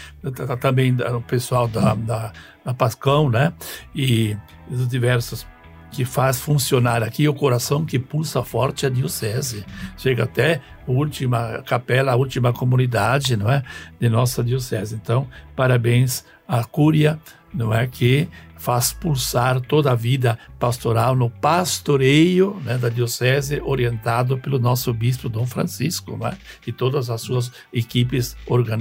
[0.60, 2.34] também o pessoal da, da,
[2.66, 3.54] da Pascão, né?
[3.96, 4.36] E
[4.70, 5.46] os diversos
[5.94, 9.64] que faz funcionar aqui o coração que pulsa forte a diocese.
[9.96, 13.64] Chega até a última capela, a última comunidade, não é?
[14.00, 14.96] De nossa diocese.
[14.96, 17.20] Então, parabéns à Cúria,
[17.54, 17.88] não é?
[17.88, 24.94] Que faz pulsar toda a vida pastoral no pastoreio né, da diocese, orientado pelo nosso
[24.94, 28.38] bispo Dom Francisco né, e todas as suas equipes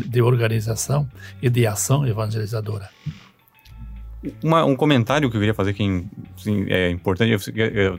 [0.07, 1.09] de organização
[1.43, 2.89] e de ação evangelizadora.
[4.41, 6.07] Uma, um comentário que eu queria fazer que
[6.69, 7.35] é importante,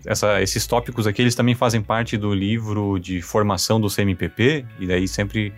[0.06, 4.88] essa, esses tópicos aqui, eles também fazem parte do livro de formação do CMPP, e
[4.88, 5.54] daí sempre,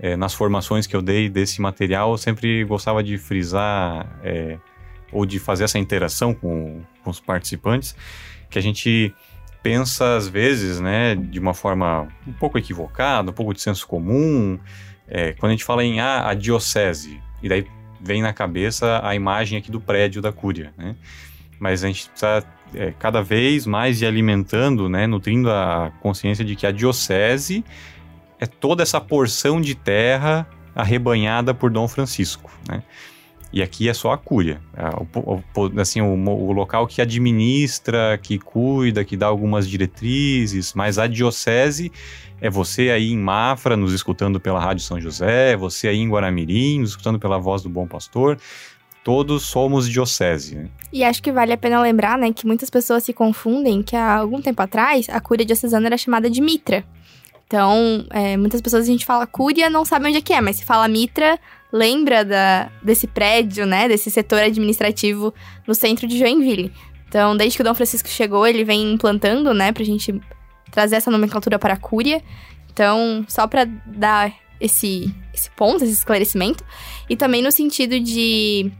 [0.00, 4.58] é, nas formações que eu dei desse material, eu sempre gostava de frisar é,
[5.12, 7.94] ou de fazer essa interação com, com os participantes,
[8.48, 9.14] que a gente
[9.62, 14.58] pensa às vezes, né, de uma forma um pouco equivocada, um pouco de senso comum,
[15.06, 17.66] é, quando a gente fala em ah, a diocese, e daí
[18.00, 20.96] vem na cabeça a imagem aqui do prédio da cúria, né?
[21.58, 22.42] Mas a gente precisa
[22.74, 27.62] é, cada vez mais ir alimentando, né, nutrindo a consciência de que a diocese
[28.40, 32.82] é toda essa porção de terra arrebanhada por Dom Francisco, né?
[33.52, 34.60] E aqui é só a cúria.
[34.76, 41.08] É, assim, o, o, local que administra, que cuida, que dá algumas diretrizes, mas a
[41.08, 41.90] diocese
[42.40, 46.08] é você aí em Mafra, nos escutando pela Rádio São José, é você aí em
[46.08, 48.38] Guaramirim, nos escutando pela voz do Bom Pastor.
[49.02, 50.54] Todos somos diocese.
[50.54, 50.68] Né?
[50.92, 54.16] E acho que vale a pena lembrar, né, que muitas pessoas se confundem que há
[54.16, 56.84] algum tempo atrás a cúria diocesana era chamada de mitra.
[57.50, 60.58] Então, é, muitas pessoas a gente fala cúria, não sabe onde é que é, mas
[60.58, 61.36] se fala mitra,
[61.72, 65.34] lembra da, desse prédio, né, desse setor administrativo
[65.66, 66.72] no centro de Joinville.
[67.08, 70.14] Então, desde que o Dom Francisco chegou, ele vem implantando, né, pra gente
[70.70, 72.22] trazer essa nomenclatura para a Cúria.
[72.72, 76.64] Então, só para dar esse, esse ponto, esse esclarecimento.
[77.08, 78.70] E também no sentido de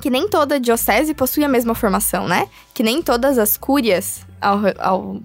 [0.00, 2.48] que nem toda diocese possui a mesma formação, né?
[2.74, 5.22] Que nem todas as cúrias ao, ao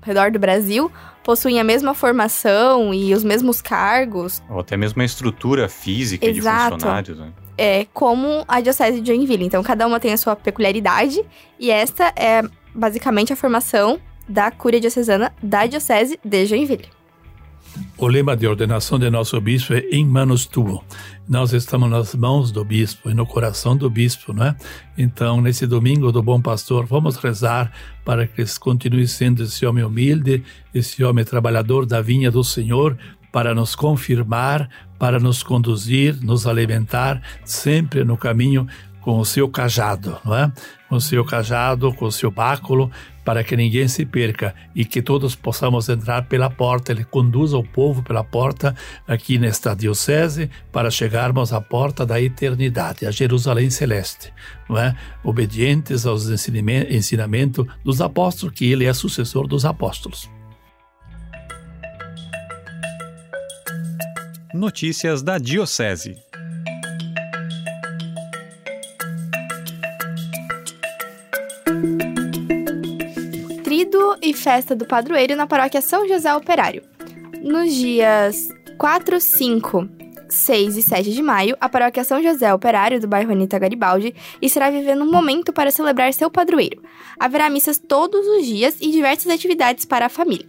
[0.00, 0.90] redor do Brasil
[1.28, 4.42] possuem a mesma formação e os mesmos cargos.
[4.48, 6.64] Ou até mesmo a estrutura física Exato.
[6.64, 7.32] de funcionários, né?
[7.58, 9.44] É, como a Diocese de Joinville.
[9.44, 11.22] Então, cada uma tem a sua peculiaridade,
[11.60, 12.40] e esta é
[12.74, 16.88] basicamente a formação da Cúria Diocesana da Diocese de Joinville.
[18.00, 20.84] O lema de ordenação de nosso bispo é em manos tuo.
[21.28, 24.56] Nós estamos nas mãos do bispo e no coração do bispo, não é?
[24.96, 27.72] Então, nesse domingo do Bom Pastor, vamos rezar
[28.04, 32.96] para que ele continue sendo esse homem humilde, esse homem trabalhador da vinha do Senhor,
[33.32, 38.64] para nos confirmar, para nos conduzir, nos alimentar sempre no caminho
[39.08, 40.52] com o seu cajado, não é?
[40.86, 42.90] Com o seu cajado, com o seu báculo,
[43.24, 46.92] para que ninguém se perca e que todos possamos entrar pela porta.
[46.92, 53.06] Ele conduza o povo pela porta aqui nesta diocese para chegarmos à porta da eternidade,
[53.06, 54.30] a Jerusalém celeste,
[54.68, 54.94] não é?
[55.24, 60.28] Obedientes aos ensinamentos dos apóstolos, que ele é sucessor dos apóstolos.
[64.52, 66.27] Notícias da Diocese.
[74.38, 76.82] Festa do padroeiro na paróquia São José Operário.
[77.42, 79.88] Nos dias 4, 5,
[80.28, 84.70] 6 e 7 de maio, a paróquia São José Operário do bairro Anitta Garibaldi estará
[84.70, 86.82] vivendo um momento para celebrar seu padroeiro.
[87.18, 90.46] Haverá missas todos os dias e diversas atividades para a família.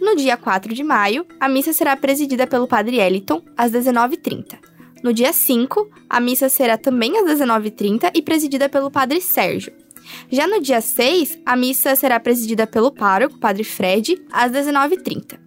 [0.00, 4.58] No dia 4 de maio, a missa será presidida pelo padre Eliton, às 19h30.
[5.02, 9.83] No dia 5, a missa será também às 19h30 e presidida pelo padre Sérgio.
[10.30, 15.38] Já no dia 6, a missa será presidida pelo pároco, Padre Fred, às 19h30.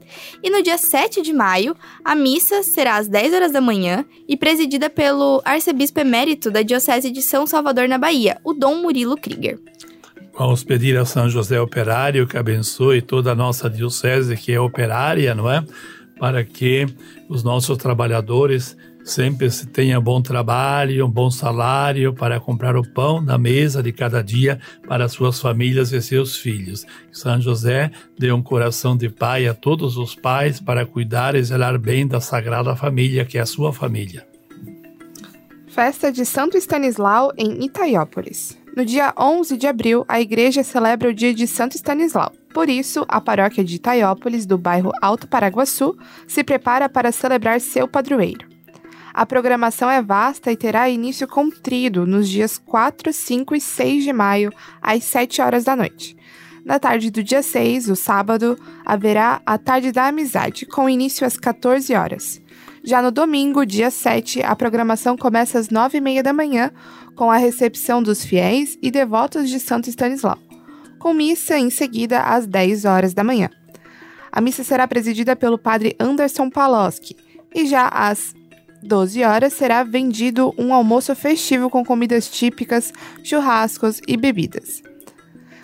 [0.42, 4.38] E no dia 7 de maio, a missa será às 10 horas da manhã e
[4.38, 9.60] presidida pelo arcebispo emérito da Diocese de São Salvador, na Bahia, o Dom Murilo Krieger.
[10.38, 15.34] Vamos pedir a São José Operário que abençoe toda a nossa diocese que é operária,
[15.34, 15.64] não é?
[16.20, 16.86] Para que
[17.28, 18.78] os nossos trabalhadores
[19.08, 23.92] sempre se tenha bom trabalho, um bom salário para comprar o pão na mesa de
[23.92, 26.86] cada dia para suas famílias e seus filhos.
[27.12, 31.80] São José dê um coração de pai a todos os pais para cuidar e zelar
[31.80, 34.28] bem da sagrada família que é a sua família.
[35.68, 38.58] Festa de Santo Estanislau em Itaiópolis.
[38.76, 42.32] No dia 11 de abril, a igreja celebra o dia de Santo Estanislau.
[42.54, 45.96] Por isso, a paróquia de Itaiópolis, do bairro Alto Paraguaçu,
[46.28, 48.57] se prepara para celebrar seu padroeiro.
[49.18, 54.04] A programação é vasta e terá início com trido nos dias 4, 5 e 6
[54.04, 56.16] de maio, às 7 horas da noite.
[56.64, 58.56] Na tarde do dia 6, o sábado,
[58.86, 62.40] haverá a Tarde da Amizade, com início às 14 horas.
[62.84, 66.72] Já no domingo, dia 7, a programação começa às 9 e meia da manhã,
[67.16, 70.38] com a recepção dos fiéis e devotos de Santo Stanislau,
[71.00, 73.50] com missa em seguida às 10 horas da manhã.
[74.32, 77.18] A missa será presidida pelo padre Anderson Paloski,
[77.56, 78.37] e já às
[78.84, 84.82] 12 horas será vendido um almoço festivo com comidas típicas, churrascos e bebidas.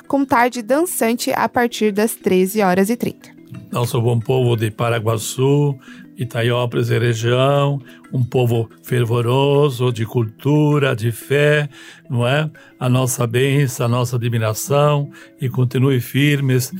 [0.07, 3.31] Com tarde dançante a partir das 13 horas e 30.
[3.71, 5.77] Nosso bom povo de Paraguaçu,
[6.17, 11.69] Itaiópolis e região, um povo fervoroso, de cultura, de fé,
[12.09, 12.49] não é?
[12.79, 15.09] A nossa bênção, a nossa admiração
[15.41, 16.71] e continue firmes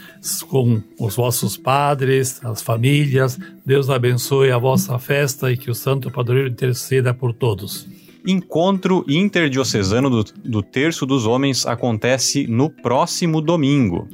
[0.48, 3.40] com os vossos padres, as famílias.
[3.66, 7.88] Deus abençoe a vossa festa e que o Santo Padroeiro interceda por todos.
[8.26, 14.08] Encontro interdiocesano do, do Terço dos Homens acontece no próximo domingo.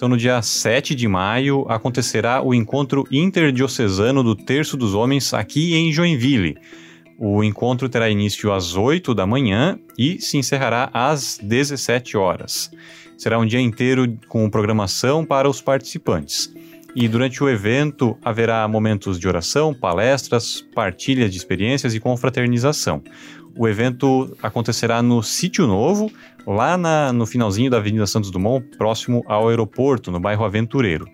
[0.00, 5.74] Então, no dia 7 de maio, acontecerá o encontro interdiocesano do Terço dos Homens aqui
[5.74, 6.56] em Joinville.
[7.18, 12.70] O encontro terá início às 8 da manhã e se encerrará às 17 horas.
[13.18, 16.50] Será um dia inteiro com programação para os participantes.
[16.96, 23.02] E durante o evento haverá momentos de oração, palestras, partilha de experiências e confraternização.
[23.56, 26.10] O evento acontecerá no Sítio Novo,
[26.46, 31.06] lá na, no finalzinho da Avenida Santos Dumont, próximo ao aeroporto, no bairro Aventureiro.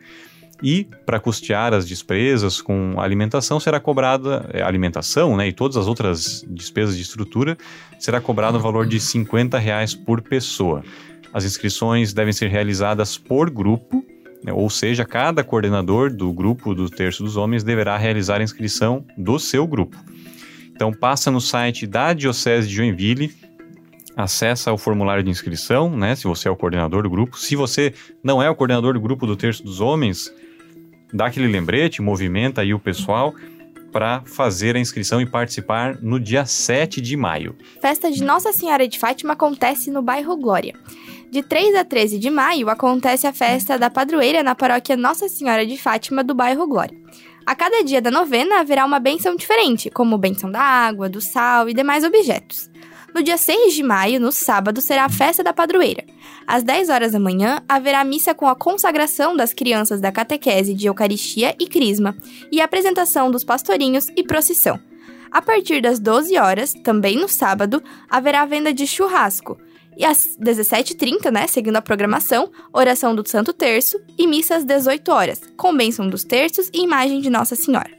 [0.63, 5.87] E para custear as despesas com alimentação será cobrada é, alimentação, né, e todas as
[5.87, 7.59] outras despesas de estrutura
[7.99, 10.83] será cobrado o valor de 50 reais por pessoa.
[11.33, 14.03] As inscrições devem ser realizadas por grupo,
[14.43, 19.05] né, ou seja, cada coordenador do grupo do Terço dos Homens deverá realizar a inscrição
[19.19, 19.99] do seu grupo.
[20.77, 23.35] Então passa no site da Diocese de Joinville,
[24.15, 27.39] acessa o formulário de inscrição, né, se você é o coordenador do grupo.
[27.39, 30.31] Se você não é o coordenador do grupo do Terço dos Homens,
[31.13, 33.35] dá aquele lembrete, movimenta aí o pessoal
[33.91, 37.57] para fazer a inscrição e participar no dia 7 de maio.
[37.81, 40.75] Festa de Nossa Senhora de Fátima acontece no bairro Glória.
[41.31, 45.67] De 3 a 13 de maio acontece a festa da padroeira na paróquia Nossa Senhora
[45.67, 46.95] de Fátima do bairro Glória.
[47.47, 51.69] A cada dia da novena haverá uma benção diferente, como benção da água, do sal
[51.69, 52.69] e demais objetos.
[53.15, 56.05] No dia 6 de maio, no sábado, será a festa da padroeira.
[56.45, 60.89] Às 10 horas da manhã, haverá missa com a consagração das crianças da catequese de
[60.89, 62.17] Eucaristia e Crisma
[62.51, 64.81] e a apresentação dos pastorinhos e procissão.
[65.31, 67.81] A partir das 12 horas, também no sábado,
[68.11, 69.57] haverá venda de churrasco.
[69.97, 75.11] E às 17h30, né, seguindo a programação, oração do Santo Terço e missa às 18
[75.11, 77.97] horas, com bênção dos terços e imagem de Nossa Senhora.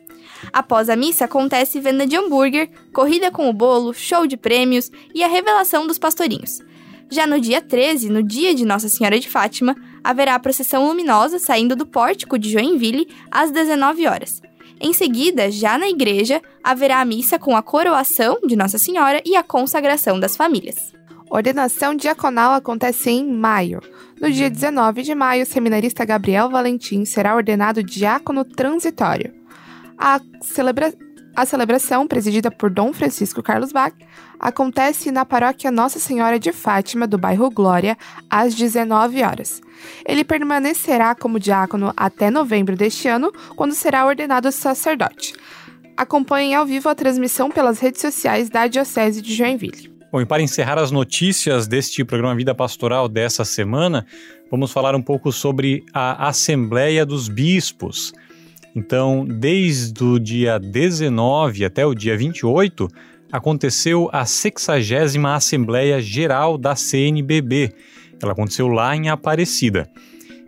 [0.54, 5.24] Após a missa, acontece venda de hambúrguer, corrida com o bolo, show de prêmios e
[5.24, 6.62] a revelação dos pastorinhos.
[7.10, 11.40] Já no dia 13, no dia de Nossa Senhora de Fátima, haverá a procissão luminosa
[11.40, 14.42] saindo do pórtico de Joinville às 19 horas.
[14.80, 19.36] Em seguida, já na igreja, haverá a missa com a coroação de Nossa Senhora e
[19.36, 20.97] a consagração das famílias.
[21.30, 23.82] Ordenação diaconal acontece em maio.
[24.20, 29.34] No dia 19 de maio, o seminarista Gabriel Valentim será ordenado diácono transitório.
[29.98, 30.94] A, celebra...
[31.36, 33.94] a celebração, presidida por Dom Francisco Carlos Bach,
[34.40, 37.98] acontece na paróquia Nossa Senhora de Fátima, do bairro Glória,
[38.30, 39.62] às 19 horas.
[40.06, 45.36] Ele permanecerá como diácono até novembro deste ano, quando será ordenado sacerdote.
[45.98, 49.97] Acompanhem ao vivo a transmissão pelas redes sociais da Diocese de Joinville.
[50.10, 54.06] Bom, e para encerrar as notícias deste programa Vida Pastoral dessa semana,
[54.50, 58.14] vamos falar um pouco sobre a Assembleia dos Bispos.
[58.74, 62.88] Então, desde o dia 19 até o dia 28,
[63.30, 67.74] aconteceu a 60 Assembleia Geral da CNBB.
[68.22, 69.90] Ela aconteceu lá em Aparecida.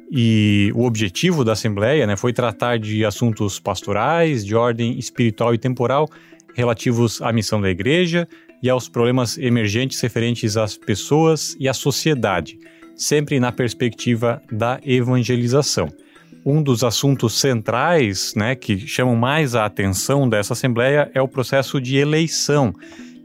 [0.10, 5.58] E o objetivo da Assembleia né, foi tratar de assuntos pastorais, de ordem espiritual e
[5.58, 6.08] temporal,
[6.56, 8.26] relativos à missão da igreja
[8.62, 12.58] e aos problemas emergentes referentes às pessoas e à sociedade,
[12.96, 15.90] sempre na perspectiva da evangelização
[16.46, 21.80] um dos assuntos centrais, né, que chamam mais a atenção dessa Assembleia é o processo
[21.80, 22.74] de eleição.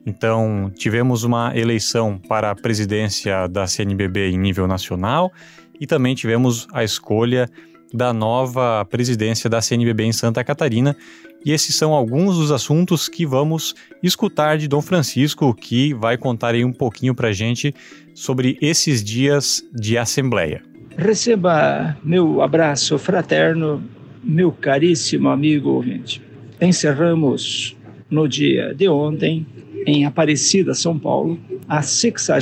[0.06, 5.32] Então, tivemos uma eleição para a presidência da CNBB em nível nacional
[5.80, 7.48] e também tivemos a escolha
[7.92, 10.96] da nova presidência da CNBB em Santa Catarina.
[11.44, 16.54] E esses são alguns dos assuntos que vamos escutar de Dom Francisco, que vai contar
[16.54, 17.74] aí um pouquinho para a gente
[18.14, 20.62] sobre esses dias de Assembleia.
[20.96, 23.82] Receba meu abraço fraterno,
[24.22, 26.22] meu caríssimo amigo ouvinte.
[26.60, 27.76] Encerramos
[28.08, 29.46] no dia de ontem,
[29.86, 31.38] em Aparecida, São Paulo,
[31.68, 32.38] a 60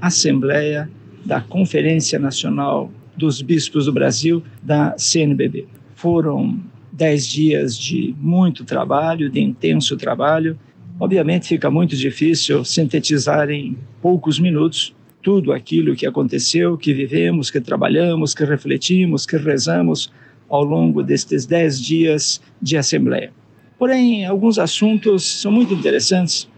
[0.00, 0.90] Assembleia
[1.24, 5.66] da Conferência Nacional dos Bispos do Brasil, da CNBB.
[5.94, 6.58] Foram
[6.92, 10.58] dez dias de muito trabalho, de intenso trabalho.
[11.00, 17.60] Obviamente fica muito difícil sintetizar em poucos minutos tudo aquilo que aconteceu, que vivemos, que
[17.60, 20.12] trabalhamos, que refletimos, que rezamos
[20.48, 23.32] ao longo destes dez dias de Assembleia.
[23.78, 26.48] Porém, alguns assuntos são muito interessantes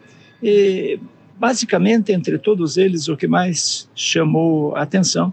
[0.43, 0.99] e,
[1.39, 5.32] basicamente, entre todos eles, o que mais chamou a atenção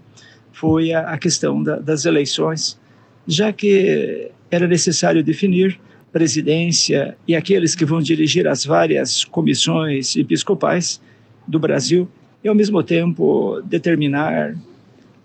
[0.52, 2.80] foi a, questão da, das eleições,
[3.26, 5.80] já que era necessário definir
[6.12, 11.00] presidência e aqueles que vão dirigir as várias comissões episcopais
[11.48, 12.06] do Brasil
[12.44, 14.54] e, ao mesmo tempo, determinar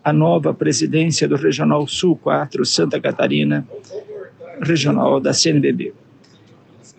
[0.02, 3.68] a nova presidência do Regional Sul 4, Santa Catarina,
[4.62, 5.94] regional da CNBB.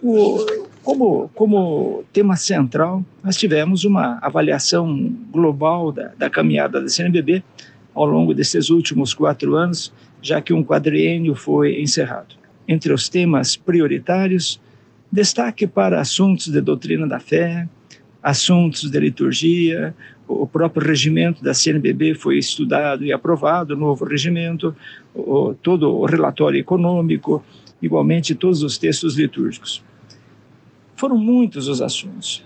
[0.02, 0.44] O,
[0.84, 7.42] como, como tema central, nós tivemos uma avaliação global da, da caminhada da CNBB
[7.94, 9.92] ao longo desses últimos quatro anos,
[10.22, 12.34] já que um quadriênio foi encerrado.
[12.66, 14.60] Entre os temas prioritários,
[15.10, 17.68] destaque para assuntos de doutrina da fé,
[18.22, 19.94] assuntos de liturgia,
[20.28, 24.76] o próprio regimento da CNBB foi estudado e aprovado, o novo regimento,
[25.14, 27.42] o, todo o relatório econômico,
[27.80, 29.82] igualmente todos os textos litúrgicos.
[30.94, 32.44] Foram muitos os assuntos.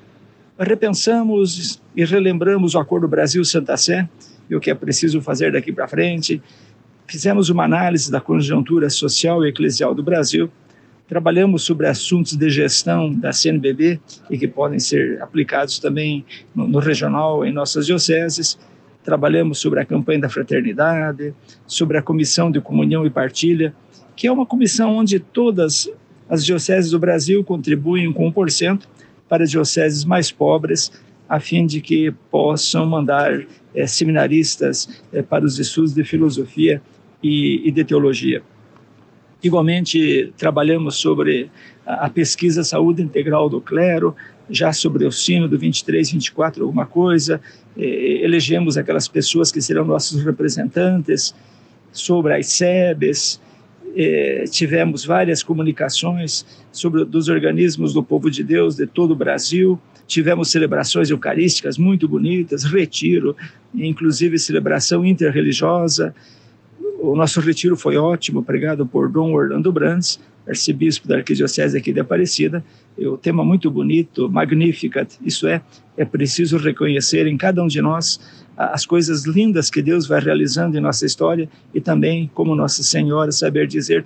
[0.59, 4.09] repensamos e relembramos o Acordo Brasil-Santa Sé
[4.49, 6.41] e o que é preciso fazer daqui para frente.
[7.13, 10.51] Fizemos uma análise da conjuntura social e eclesial do Brasil.
[11.07, 14.01] Trabalhamos sobre assuntos de gestão da CNBB
[14.31, 18.59] e que podem ser aplicados também no, no regional, em nossas dioceses.
[19.05, 21.35] Trabalhamos sobre a campanha da fraternidade,
[21.67, 23.75] sobre a comissão de comunhão e partilha,
[24.17, 25.91] que é uma comissão onde todas
[26.31, 28.85] as dioceses do Brasil contribuem com 1%
[29.29, 30.91] para dioceses mais pobres,
[31.29, 33.45] a fim de que possam mandar
[33.75, 36.81] é, seminaristas é, para os estudos de filosofia
[37.23, 38.43] e, e, de teologia.
[39.43, 41.51] Igualmente, trabalhamos sobre
[41.87, 44.15] a, a pesquisa saúde integral do clero,
[44.51, 47.41] já sobre o sino do 23, 24, alguma coisa,
[47.77, 51.35] elegemos aquelas pessoas que serão nossos representantes,
[51.93, 53.41] sobre as SEBs,
[54.51, 59.79] tivemos várias comunicações sobre dos organismos do povo de Deus de todo o Brasil.
[60.07, 63.37] Tivemos celebrações eucarísticas muito bonitas, retiro,
[63.75, 66.15] inclusive celebração interreligiosa.
[67.03, 71.99] O nosso retiro foi ótimo, pregado por Dom Orlando Brandes, arcebispo da Arquidiocese aqui de
[71.99, 72.65] Aparecida.
[72.97, 75.61] O tema muito bonito, Magnificat, isso é,
[75.97, 78.21] é preciso reconhecer em cada um de nós
[78.57, 83.33] as coisas lindas que Deus vai realizando em nossa história e também, como Nossa Senhora,
[83.33, 84.05] saber dizer: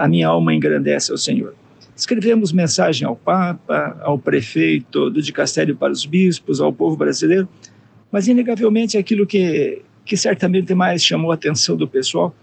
[0.00, 1.54] a minha alma engrandece ao Senhor.
[1.94, 7.46] Escrevemos mensagem ao Papa, ao prefeito do dicastério para os bispos, ao povo brasileiro,
[8.10, 12.34] mas inegavelmente aquilo que, que certamente mais chamou a atenção do pessoal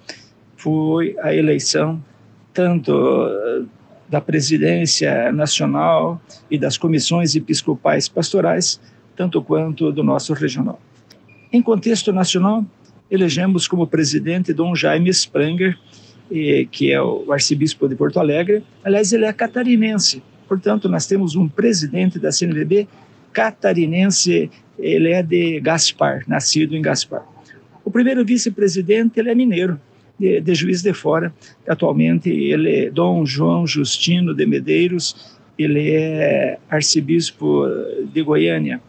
[0.55, 2.01] foi a eleição
[2.53, 2.93] tanto
[4.07, 8.79] da presidência nacional e das comissões episcopais pastorais,
[9.17, 10.79] tanto quanto do nosso regional.
[11.51, 12.65] Em contexto nacional,
[13.11, 15.77] elegemos como presidente Dom Jaime Spranger,
[16.71, 18.63] que é o arcebispo de Porto Alegre.
[18.81, 22.87] Aliás, ele é catarinense, portanto, nós temos um presidente da CNBB
[23.33, 24.49] catarinense,
[24.79, 27.35] ele é de Gaspar, nascido em Gaspar.
[27.87, 29.79] O primeiro vice-presidente, ele é mineiro,
[30.19, 31.33] de, de Juiz de Fora.
[31.65, 37.63] Atualmente, ele é Dom João Justino de Medeiros, ele é arcebispo
[38.11, 38.81] de Goiânia.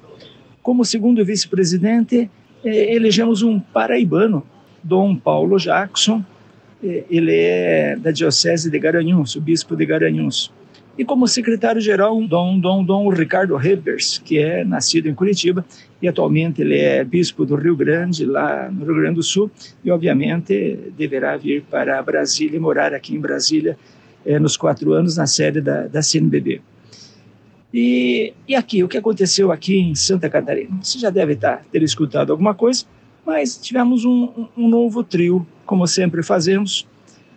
[0.60, 2.28] Como segundo vice-presidente,
[2.64, 4.44] é, elegemos um paraibano,
[4.82, 6.24] Dom Paulo Jackson,
[6.82, 10.52] é, ele é da Diocese de Garanhuns, o bispo de Garanhuns.
[10.98, 15.64] E como secretário-geral, Dom, Dom, Dom Ricardo Rebers, que é nascido em Curitiba
[16.02, 19.48] e atualmente ele é bispo do Rio Grande, lá no Rio Grande do Sul,
[19.84, 23.78] e obviamente deverá vir para Brasília e morar aqui em Brasília
[24.26, 26.60] é, nos quatro anos na sede da, da CNBB.
[27.72, 30.78] E, e aqui, o que aconteceu aqui em Santa Catarina?
[30.82, 32.84] Você já deve estar, ter escutado alguma coisa,
[33.24, 36.88] mas tivemos um, um novo trio, como sempre fazemos.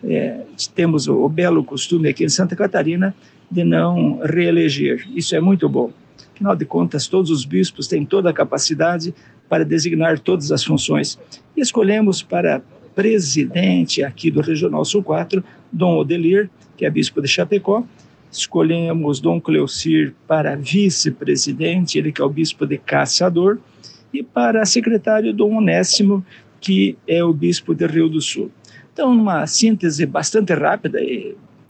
[0.02, 0.40] É,
[0.74, 3.14] temos o, o, belo costume aqui em Santa Catarina
[3.52, 5.06] de não reeleger.
[5.14, 5.92] Isso é muito bom.
[6.34, 9.14] Afinal de contas, todos os bispos têm toda a capacidade
[9.48, 11.18] para designar todas as funções.
[11.56, 12.62] E escolhemos para
[12.94, 17.84] presidente aqui do Regional Sul 4, Dom Odelir, que é bispo de Chapecó,
[18.30, 23.58] escolhemos Dom Cleocir para vice-presidente, ele que é o bispo de Caçador,
[24.12, 26.24] e para secretário Dom Onésimo,
[26.60, 28.50] que é o bispo de Rio do Sul.
[28.92, 30.98] Então, uma síntese bastante rápida,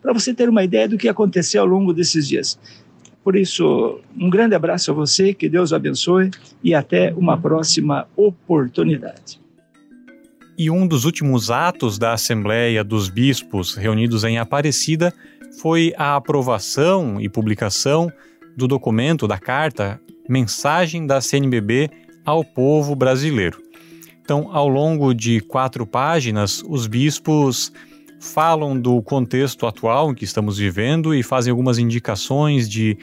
[0.03, 2.59] para você ter uma ideia do que aconteceu ao longo desses dias.
[3.23, 6.31] Por isso, um grande abraço a você, que Deus abençoe
[6.63, 9.41] e até uma próxima oportunidade.
[10.59, 15.15] E um dos últimos atos da Assembleia dos Bispos reunidos em Aparecida
[15.61, 18.13] foi a aprovação e publicação
[18.57, 21.91] do documento, da carta, mensagem da CNBB
[22.25, 23.63] ao povo brasileiro.
[24.23, 27.73] Então, ao longo de quatro páginas, os bispos
[28.23, 32.97] falam do contexto atual em que estamos vivendo e fazem algumas indicações de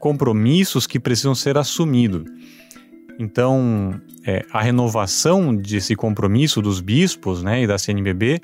[0.00, 2.24] compromissos que precisam ser assumidos.
[3.18, 8.40] Então, é, a renovação desse compromisso dos bispos né, e da CNBB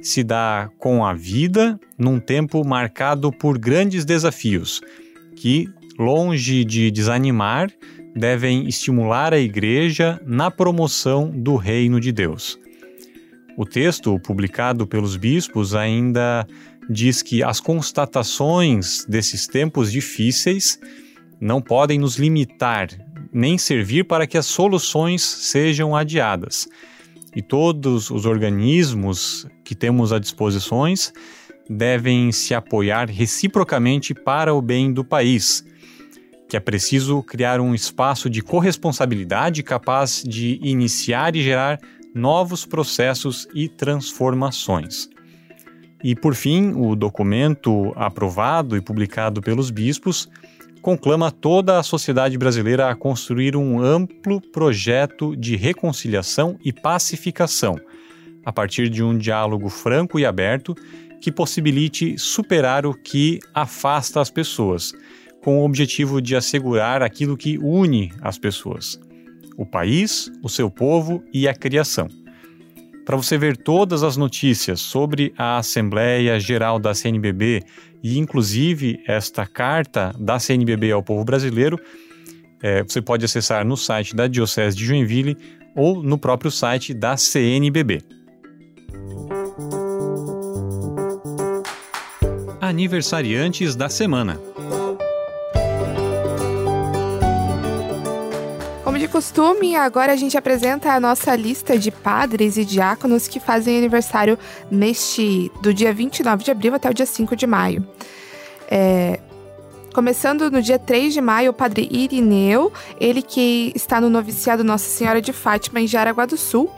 [0.00, 4.80] se dá com a vida num tempo marcado por grandes desafios
[5.36, 7.70] que, longe de desanimar,
[8.14, 12.61] devem estimular a igreja na promoção do reino de Deus.
[13.56, 16.46] O texto publicado pelos bispos ainda
[16.88, 20.78] diz que as constatações desses tempos difíceis
[21.40, 22.88] não podem nos limitar
[23.32, 26.68] nem servir para que as soluções sejam adiadas.
[27.34, 30.84] E todos os organismos que temos à disposição
[31.68, 35.64] devem se apoiar reciprocamente para o bem do país,
[36.46, 41.80] que é preciso criar um espaço de corresponsabilidade capaz de iniciar e gerar
[42.14, 45.08] novos processos e transformações.
[46.02, 50.28] E por fim, o documento aprovado e publicado pelos bispos
[50.82, 57.76] conclama toda a sociedade brasileira a construir um amplo projeto de reconciliação e pacificação,
[58.44, 60.74] a partir de um diálogo franco e aberto
[61.20, 64.92] que possibilite superar o que afasta as pessoas,
[65.40, 68.98] com o objetivo de assegurar aquilo que une as pessoas:
[69.56, 72.08] o país, o seu povo e a criação.
[73.04, 77.62] Para você ver todas as notícias sobre a Assembleia Geral da CNBB
[78.02, 81.78] e, inclusive, esta carta da CNBB ao povo brasileiro,
[82.62, 85.36] é, você pode acessar no site da Diocese de Joinville
[85.74, 88.02] ou no próprio site da CNBB.
[92.60, 94.51] Aniversariantes da semana.
[99.02, 103.76] De costume, agora a gente apresenta a nossa lista de padres e diáconos que fazem
[103.76, 104.38] aniversário
[104.70, 107.84] neste do dia 29 de abril até o dia 5 de maio.
[108.70, 109.18] É,
[109.92, 114.88] Começando no dia 3 de maio, o padre Irineu, ele que está no noviciado Nossa
[114.88, 116.70] Senhora de Fátima em Jaraguá do Sul,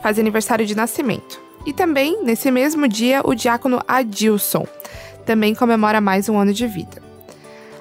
[0.00, 1.40] faz aniversário de nascimento.
[1.66, 4.64] E também, nesse mesmo dia, o diácono Adilson,
[5.26, 7.03] também comemora mais um ano de vida.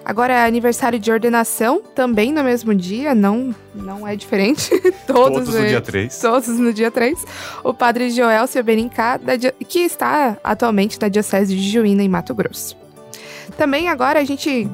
[0.06, 4.70] Agora, é aniversário de ordenação, também no mesmo dia, não, não é diferente.
[5.08, 6.20] todos, todos no dia 3.
[6.20, 7.26] Todos no dia 3.
[7.64, 9.20] O padre Joel Seberincá,
[9.68, 12.76] que está atualmente na Diocese de Juína, em Mato Grosso.
[13.58, 14.70] Também agora a gente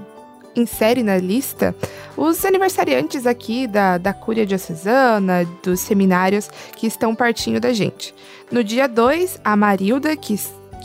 [0.55, 1.75] insere na lista
[2.17, 8.13] os aniversariantes aqui da, da Cúria Diocesana, dos seminários que estão pertinho da gente.
[8.51, 10.37] No dia 2, a Marilda, que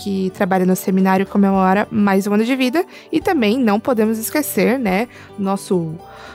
[0.02, 4.78] que trabalha no seminário comemora mais um ano de vida e também não podemos esquecer,
[4.78, 5.94] né, nosso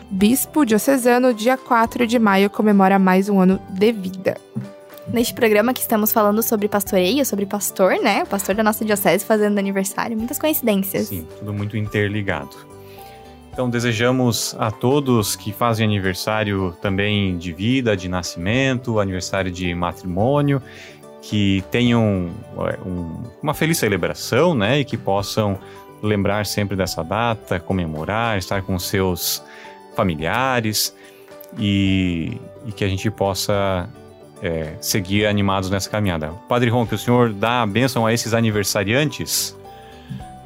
[0.10, 4.38] bispo diocesano, dia 4 de maio comemora mais um ano de vida.
[5.14, 8.22] Neste programa que estamos falando sobre pastoreio, sobre pastor, né?
[8.24, 11.08] O pastor da nossa diocese fazendo aniversário, muitas coincidências.
[11.08, 12.56] Sim, tudo muito interligado.
[13.52, 20.62] Então desejamos a todos que fazem aniversário também de vida, de nascimento, aniversário de matrimônio
[21.22, 22.30] que tenham
[22.68, 24.80] é, um, uma feliz celebração, né?
[24.80, 25.58] E que possam
[26.02, 29.44] lembrar sempre dessa data, comemorar, estar com seus
[29.96, 30.96] familiares
[31.58, 33.90] e, e que a gente possa
[34.42, 36.30] é, seguir animados nessa caminhada.
[36.48, 39.58] Padre Ron, que o senhor dá a bênção a esses aniversariantes.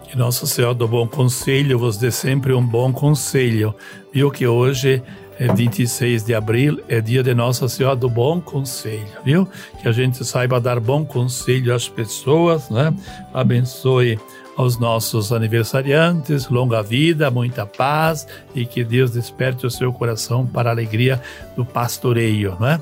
[0.09, 3.73] Que Senhor do Bom Conselho vos dê sempre um bom conselho.
[4.13, 5.01] Viu que hoje
[5.39, 9.47] é 26 de abril, é dia de Nossa Senhora do Bom Conselho, viu?
[9.81, 12.93] Que a gente saiba dar bom conselho às pessoas, né?
[13.33, 14.19] Abençoe
[14.55, 20.69] aos nossos aniversariantes, longa vida, muita paz e que Deus desperte o seu coração para
[20.69, 21.21] a alegria
[21.55, 22.79] do pastoreio, né?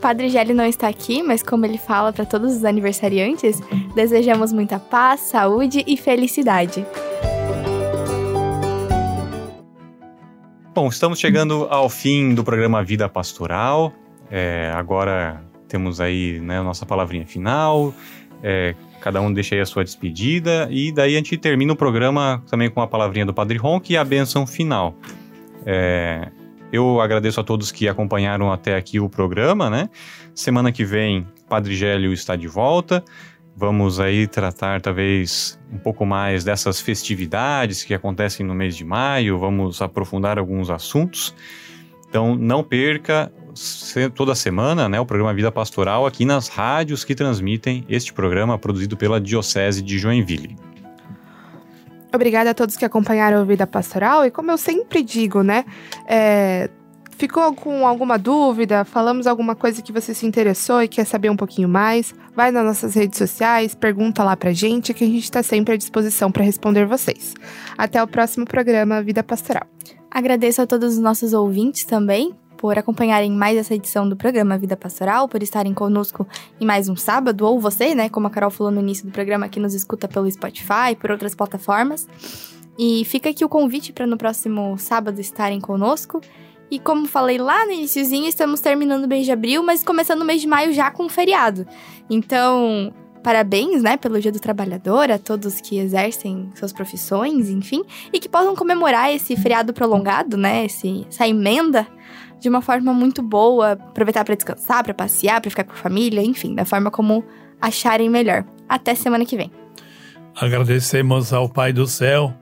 [0.00, 3.60] Padre Gelli não está aqui, mas como ele fala para todos os aniversariantes,
[3.94, 6.86] desejamos muita paz, saúde e felicidade.
[10.76, 13.94] Bom, estamos chegando ao fim do programa Vida Pastoral.
[14.30, 17.94] É, agora temos aí né, a nossa palavrinha final.
[18.42, 20.68] É, cada um deixa aí a sua despedida.
[20.70, 23.96] E daí a gente termina o programa também com a palavrinha do Padre Ronk e
[23.96, 24.94] a benção final.
[25.64, 26.28] É,
[26.70, 29.88] eu agradeço a todos que acompanharam até aqui o programa, né?
[30.34, 33.02] Semana que vem, Padre Gélio está de volta.
[33.58, 39.38] Vamos aí tratar talvez um pouco mais dessas festividades que acontecem no mês de maio,
[39.38, 41.34] vamos aprofundar alguns assuntos.
[42.06, 43.32] Então não perca
[44.14, 48.94] toda semana né, o programa Vida Pastoral aqui nas rádios que transmitem este programa produzido
[48.94, 50.54] pela Diocese de Joinville.
[52.14, 55.64] Obrigada a todos que acompanharam o Vida Pastoral e como eu sempre digo, né,
[56.06, 56.68] é,
[57.18, 58.84] Ficou com alguma dúvida?
[58.84, 62.14] Falamos alguma coisa que você se interessou e quer saber um pouquinho mais?
[62.34, 65.76] Vai nas nossas redes sociais, pergunta lá pra gente que a gente está sempre à
[65.78, 67.32] disposição para responder vocês.
[67.78, 69.66] Até o próximo programa Vida Pastoral.
[70.10, 74.76] Agradeço a todos os nossos ouvintes também por acompanharem mais essa edição do programa Vida
[74.76, 76.26] Pastoral, por estarem conosco
[76.60, 79.48] em mais um sábado, ou você, né, como a Carol falou no início do programa,
[79.48, 82.06] que nos escuta pelo Spotify, por outras plataformas.
[82.78, 86.20] E fica aqui o convite para no próximo sábado estarem conosco.
[86.70, 90.24] E como falei lá no iníciozinho, estamos terminando o mês de abril, mas começando o
[90.24, 91.66] mês de maio já com um feriado.
[92.10, 92.92] Então,
[93.22, 98.28] parabéns, né, pelo Dia do Trabalhador a todos que exercem suas profissões, enfim, e que
[98.28, 101.86] possam comemorar esse feriado prolongado, né, esse, essa emenda
[102.40, 106.20] de uma forma muito boa, aproveitar para descansar, para passear, para ficar com a família,
[106.20, 107.24] enfim, da forma como
[107.60, 108.44] acharem melhor.
[108.68, 109.50] Até semana que vem.
[110.34, 112.34] Agradecemos ao Pai do Céu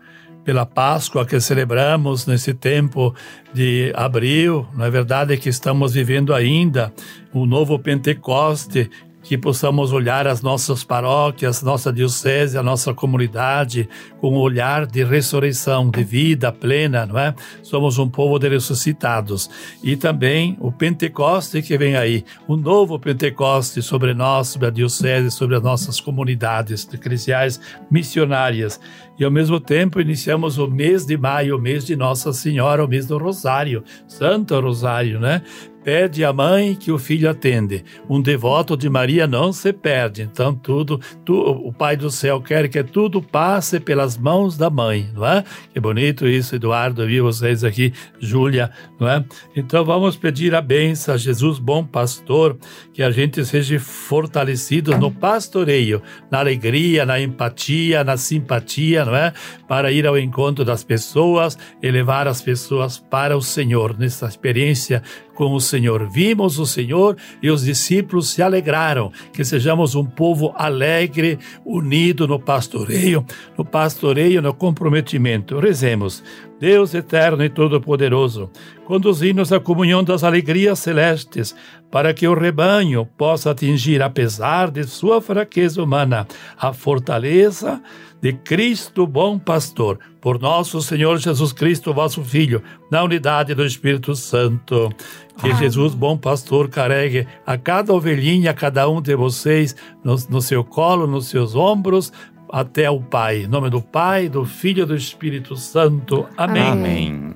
[0.44, 3.14] pela Páscoa que celebramos nesse tempo
[3.52, 4.66] de abril.
[4.74, 6.92] Não é verdade que estamos vivendo ainda
[7.32, 8.90] o novo Pentecoste
[9.24, 13.88] que possamos olhar as nossas paróquias, nossa diocese, a nossa comunidade
[14.20, 17.34] com um olhar de ressurreição, de vida plena, não é?
[17.62, 19.48] Somos um povo de ressuscitados.
[19.82, 25.30] E também o Pentecoste que vem aí, um novo Pentecoste sobre nós, sobre a diocese,
[25.30, 27.58] sobre as nossas comunidades eclesiais
[27.90, 28.78] missionárias.
[29.18, 32.88] E ao mesmo tempo iniciamos o mês de maio, o mês de Nossa Senhora, o
[32.88, 35.40] mês do Rosário, Santo Rosário, né?
[35.84, 37.84] Pede a mãe que o filho atende.
[38.08, 40.22] Um devoto de Maria não se perde.
[40.22, 45.10] Então, tudo, tu, o Pai do céu quer que tudo passe pelas mãos da mãe,
[45.14, 45.44] não é?
[45.72, 49.22] Que bonito isso, Eduardo, vi vocês aqui, Júlia, não é?
[49.54, 52.56] Então, vamos pedir a benção a Jesus, bom pastor,
[52.94, 59.34] que a gente seja fortalecido no pastoreio, na alegria, na empatia, na simpatia, não é?
[59.68, 65.02] Para ir ao encontro das pessoas e levar as pessoas para o Senhor, nessa experiência
[65.34, 66.08] com o Senhor.
[66.08, 69.12] Vimos o Senhor e os discípulos se alegraram.
[69.32, 73.24] Que sejamos um povo alegre, unido no pastoreio,
[73.56, 75.58] no pastoreio, no comprometimento.
[75.58, 76.22] Rezemos.
[76.58, 78.48] Deus eterno e todo-poderoso,
[78.86, 81.54] conduzi-nos à comunhão das alegrias celestes,
[81.90, 86.26] para que o rebanho possa atingir, apesar de sua fraqueza humana,
[86.56, 87.82] a fortaleza
[88.24, 94.16] de Cristo bom pastor, por nosso Senhor Jesus Cristo, vosso Filho, na unidade do Espírito
[94.16, 94.88] Santo.
[95.36, 95.58] Que Amém.
[95.58, 100.64] Jesus, bom pastor, carregue a cada ovelhinha, a cada um de vocês, no, no seu
[100.64, 102.10] colo, nos seus ombros,
[102.50, 103.42] até o Pai.
[103.42, 106.26] Em nome do Pai, do Filho e do Espírito Santo.
[106.34, 106.62] Amém.
[106.62, 107.34] Amém.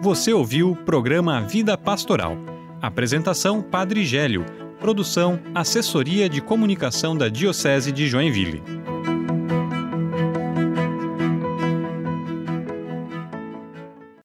[0.00, 2.36] Você ouviu o programa Vida Pastoral.
[2.80, 4.46] Apresentação Padre Gélio.
[4.78, 8.62] Produção Assessoria de Comunicação da Diocese de Joinville.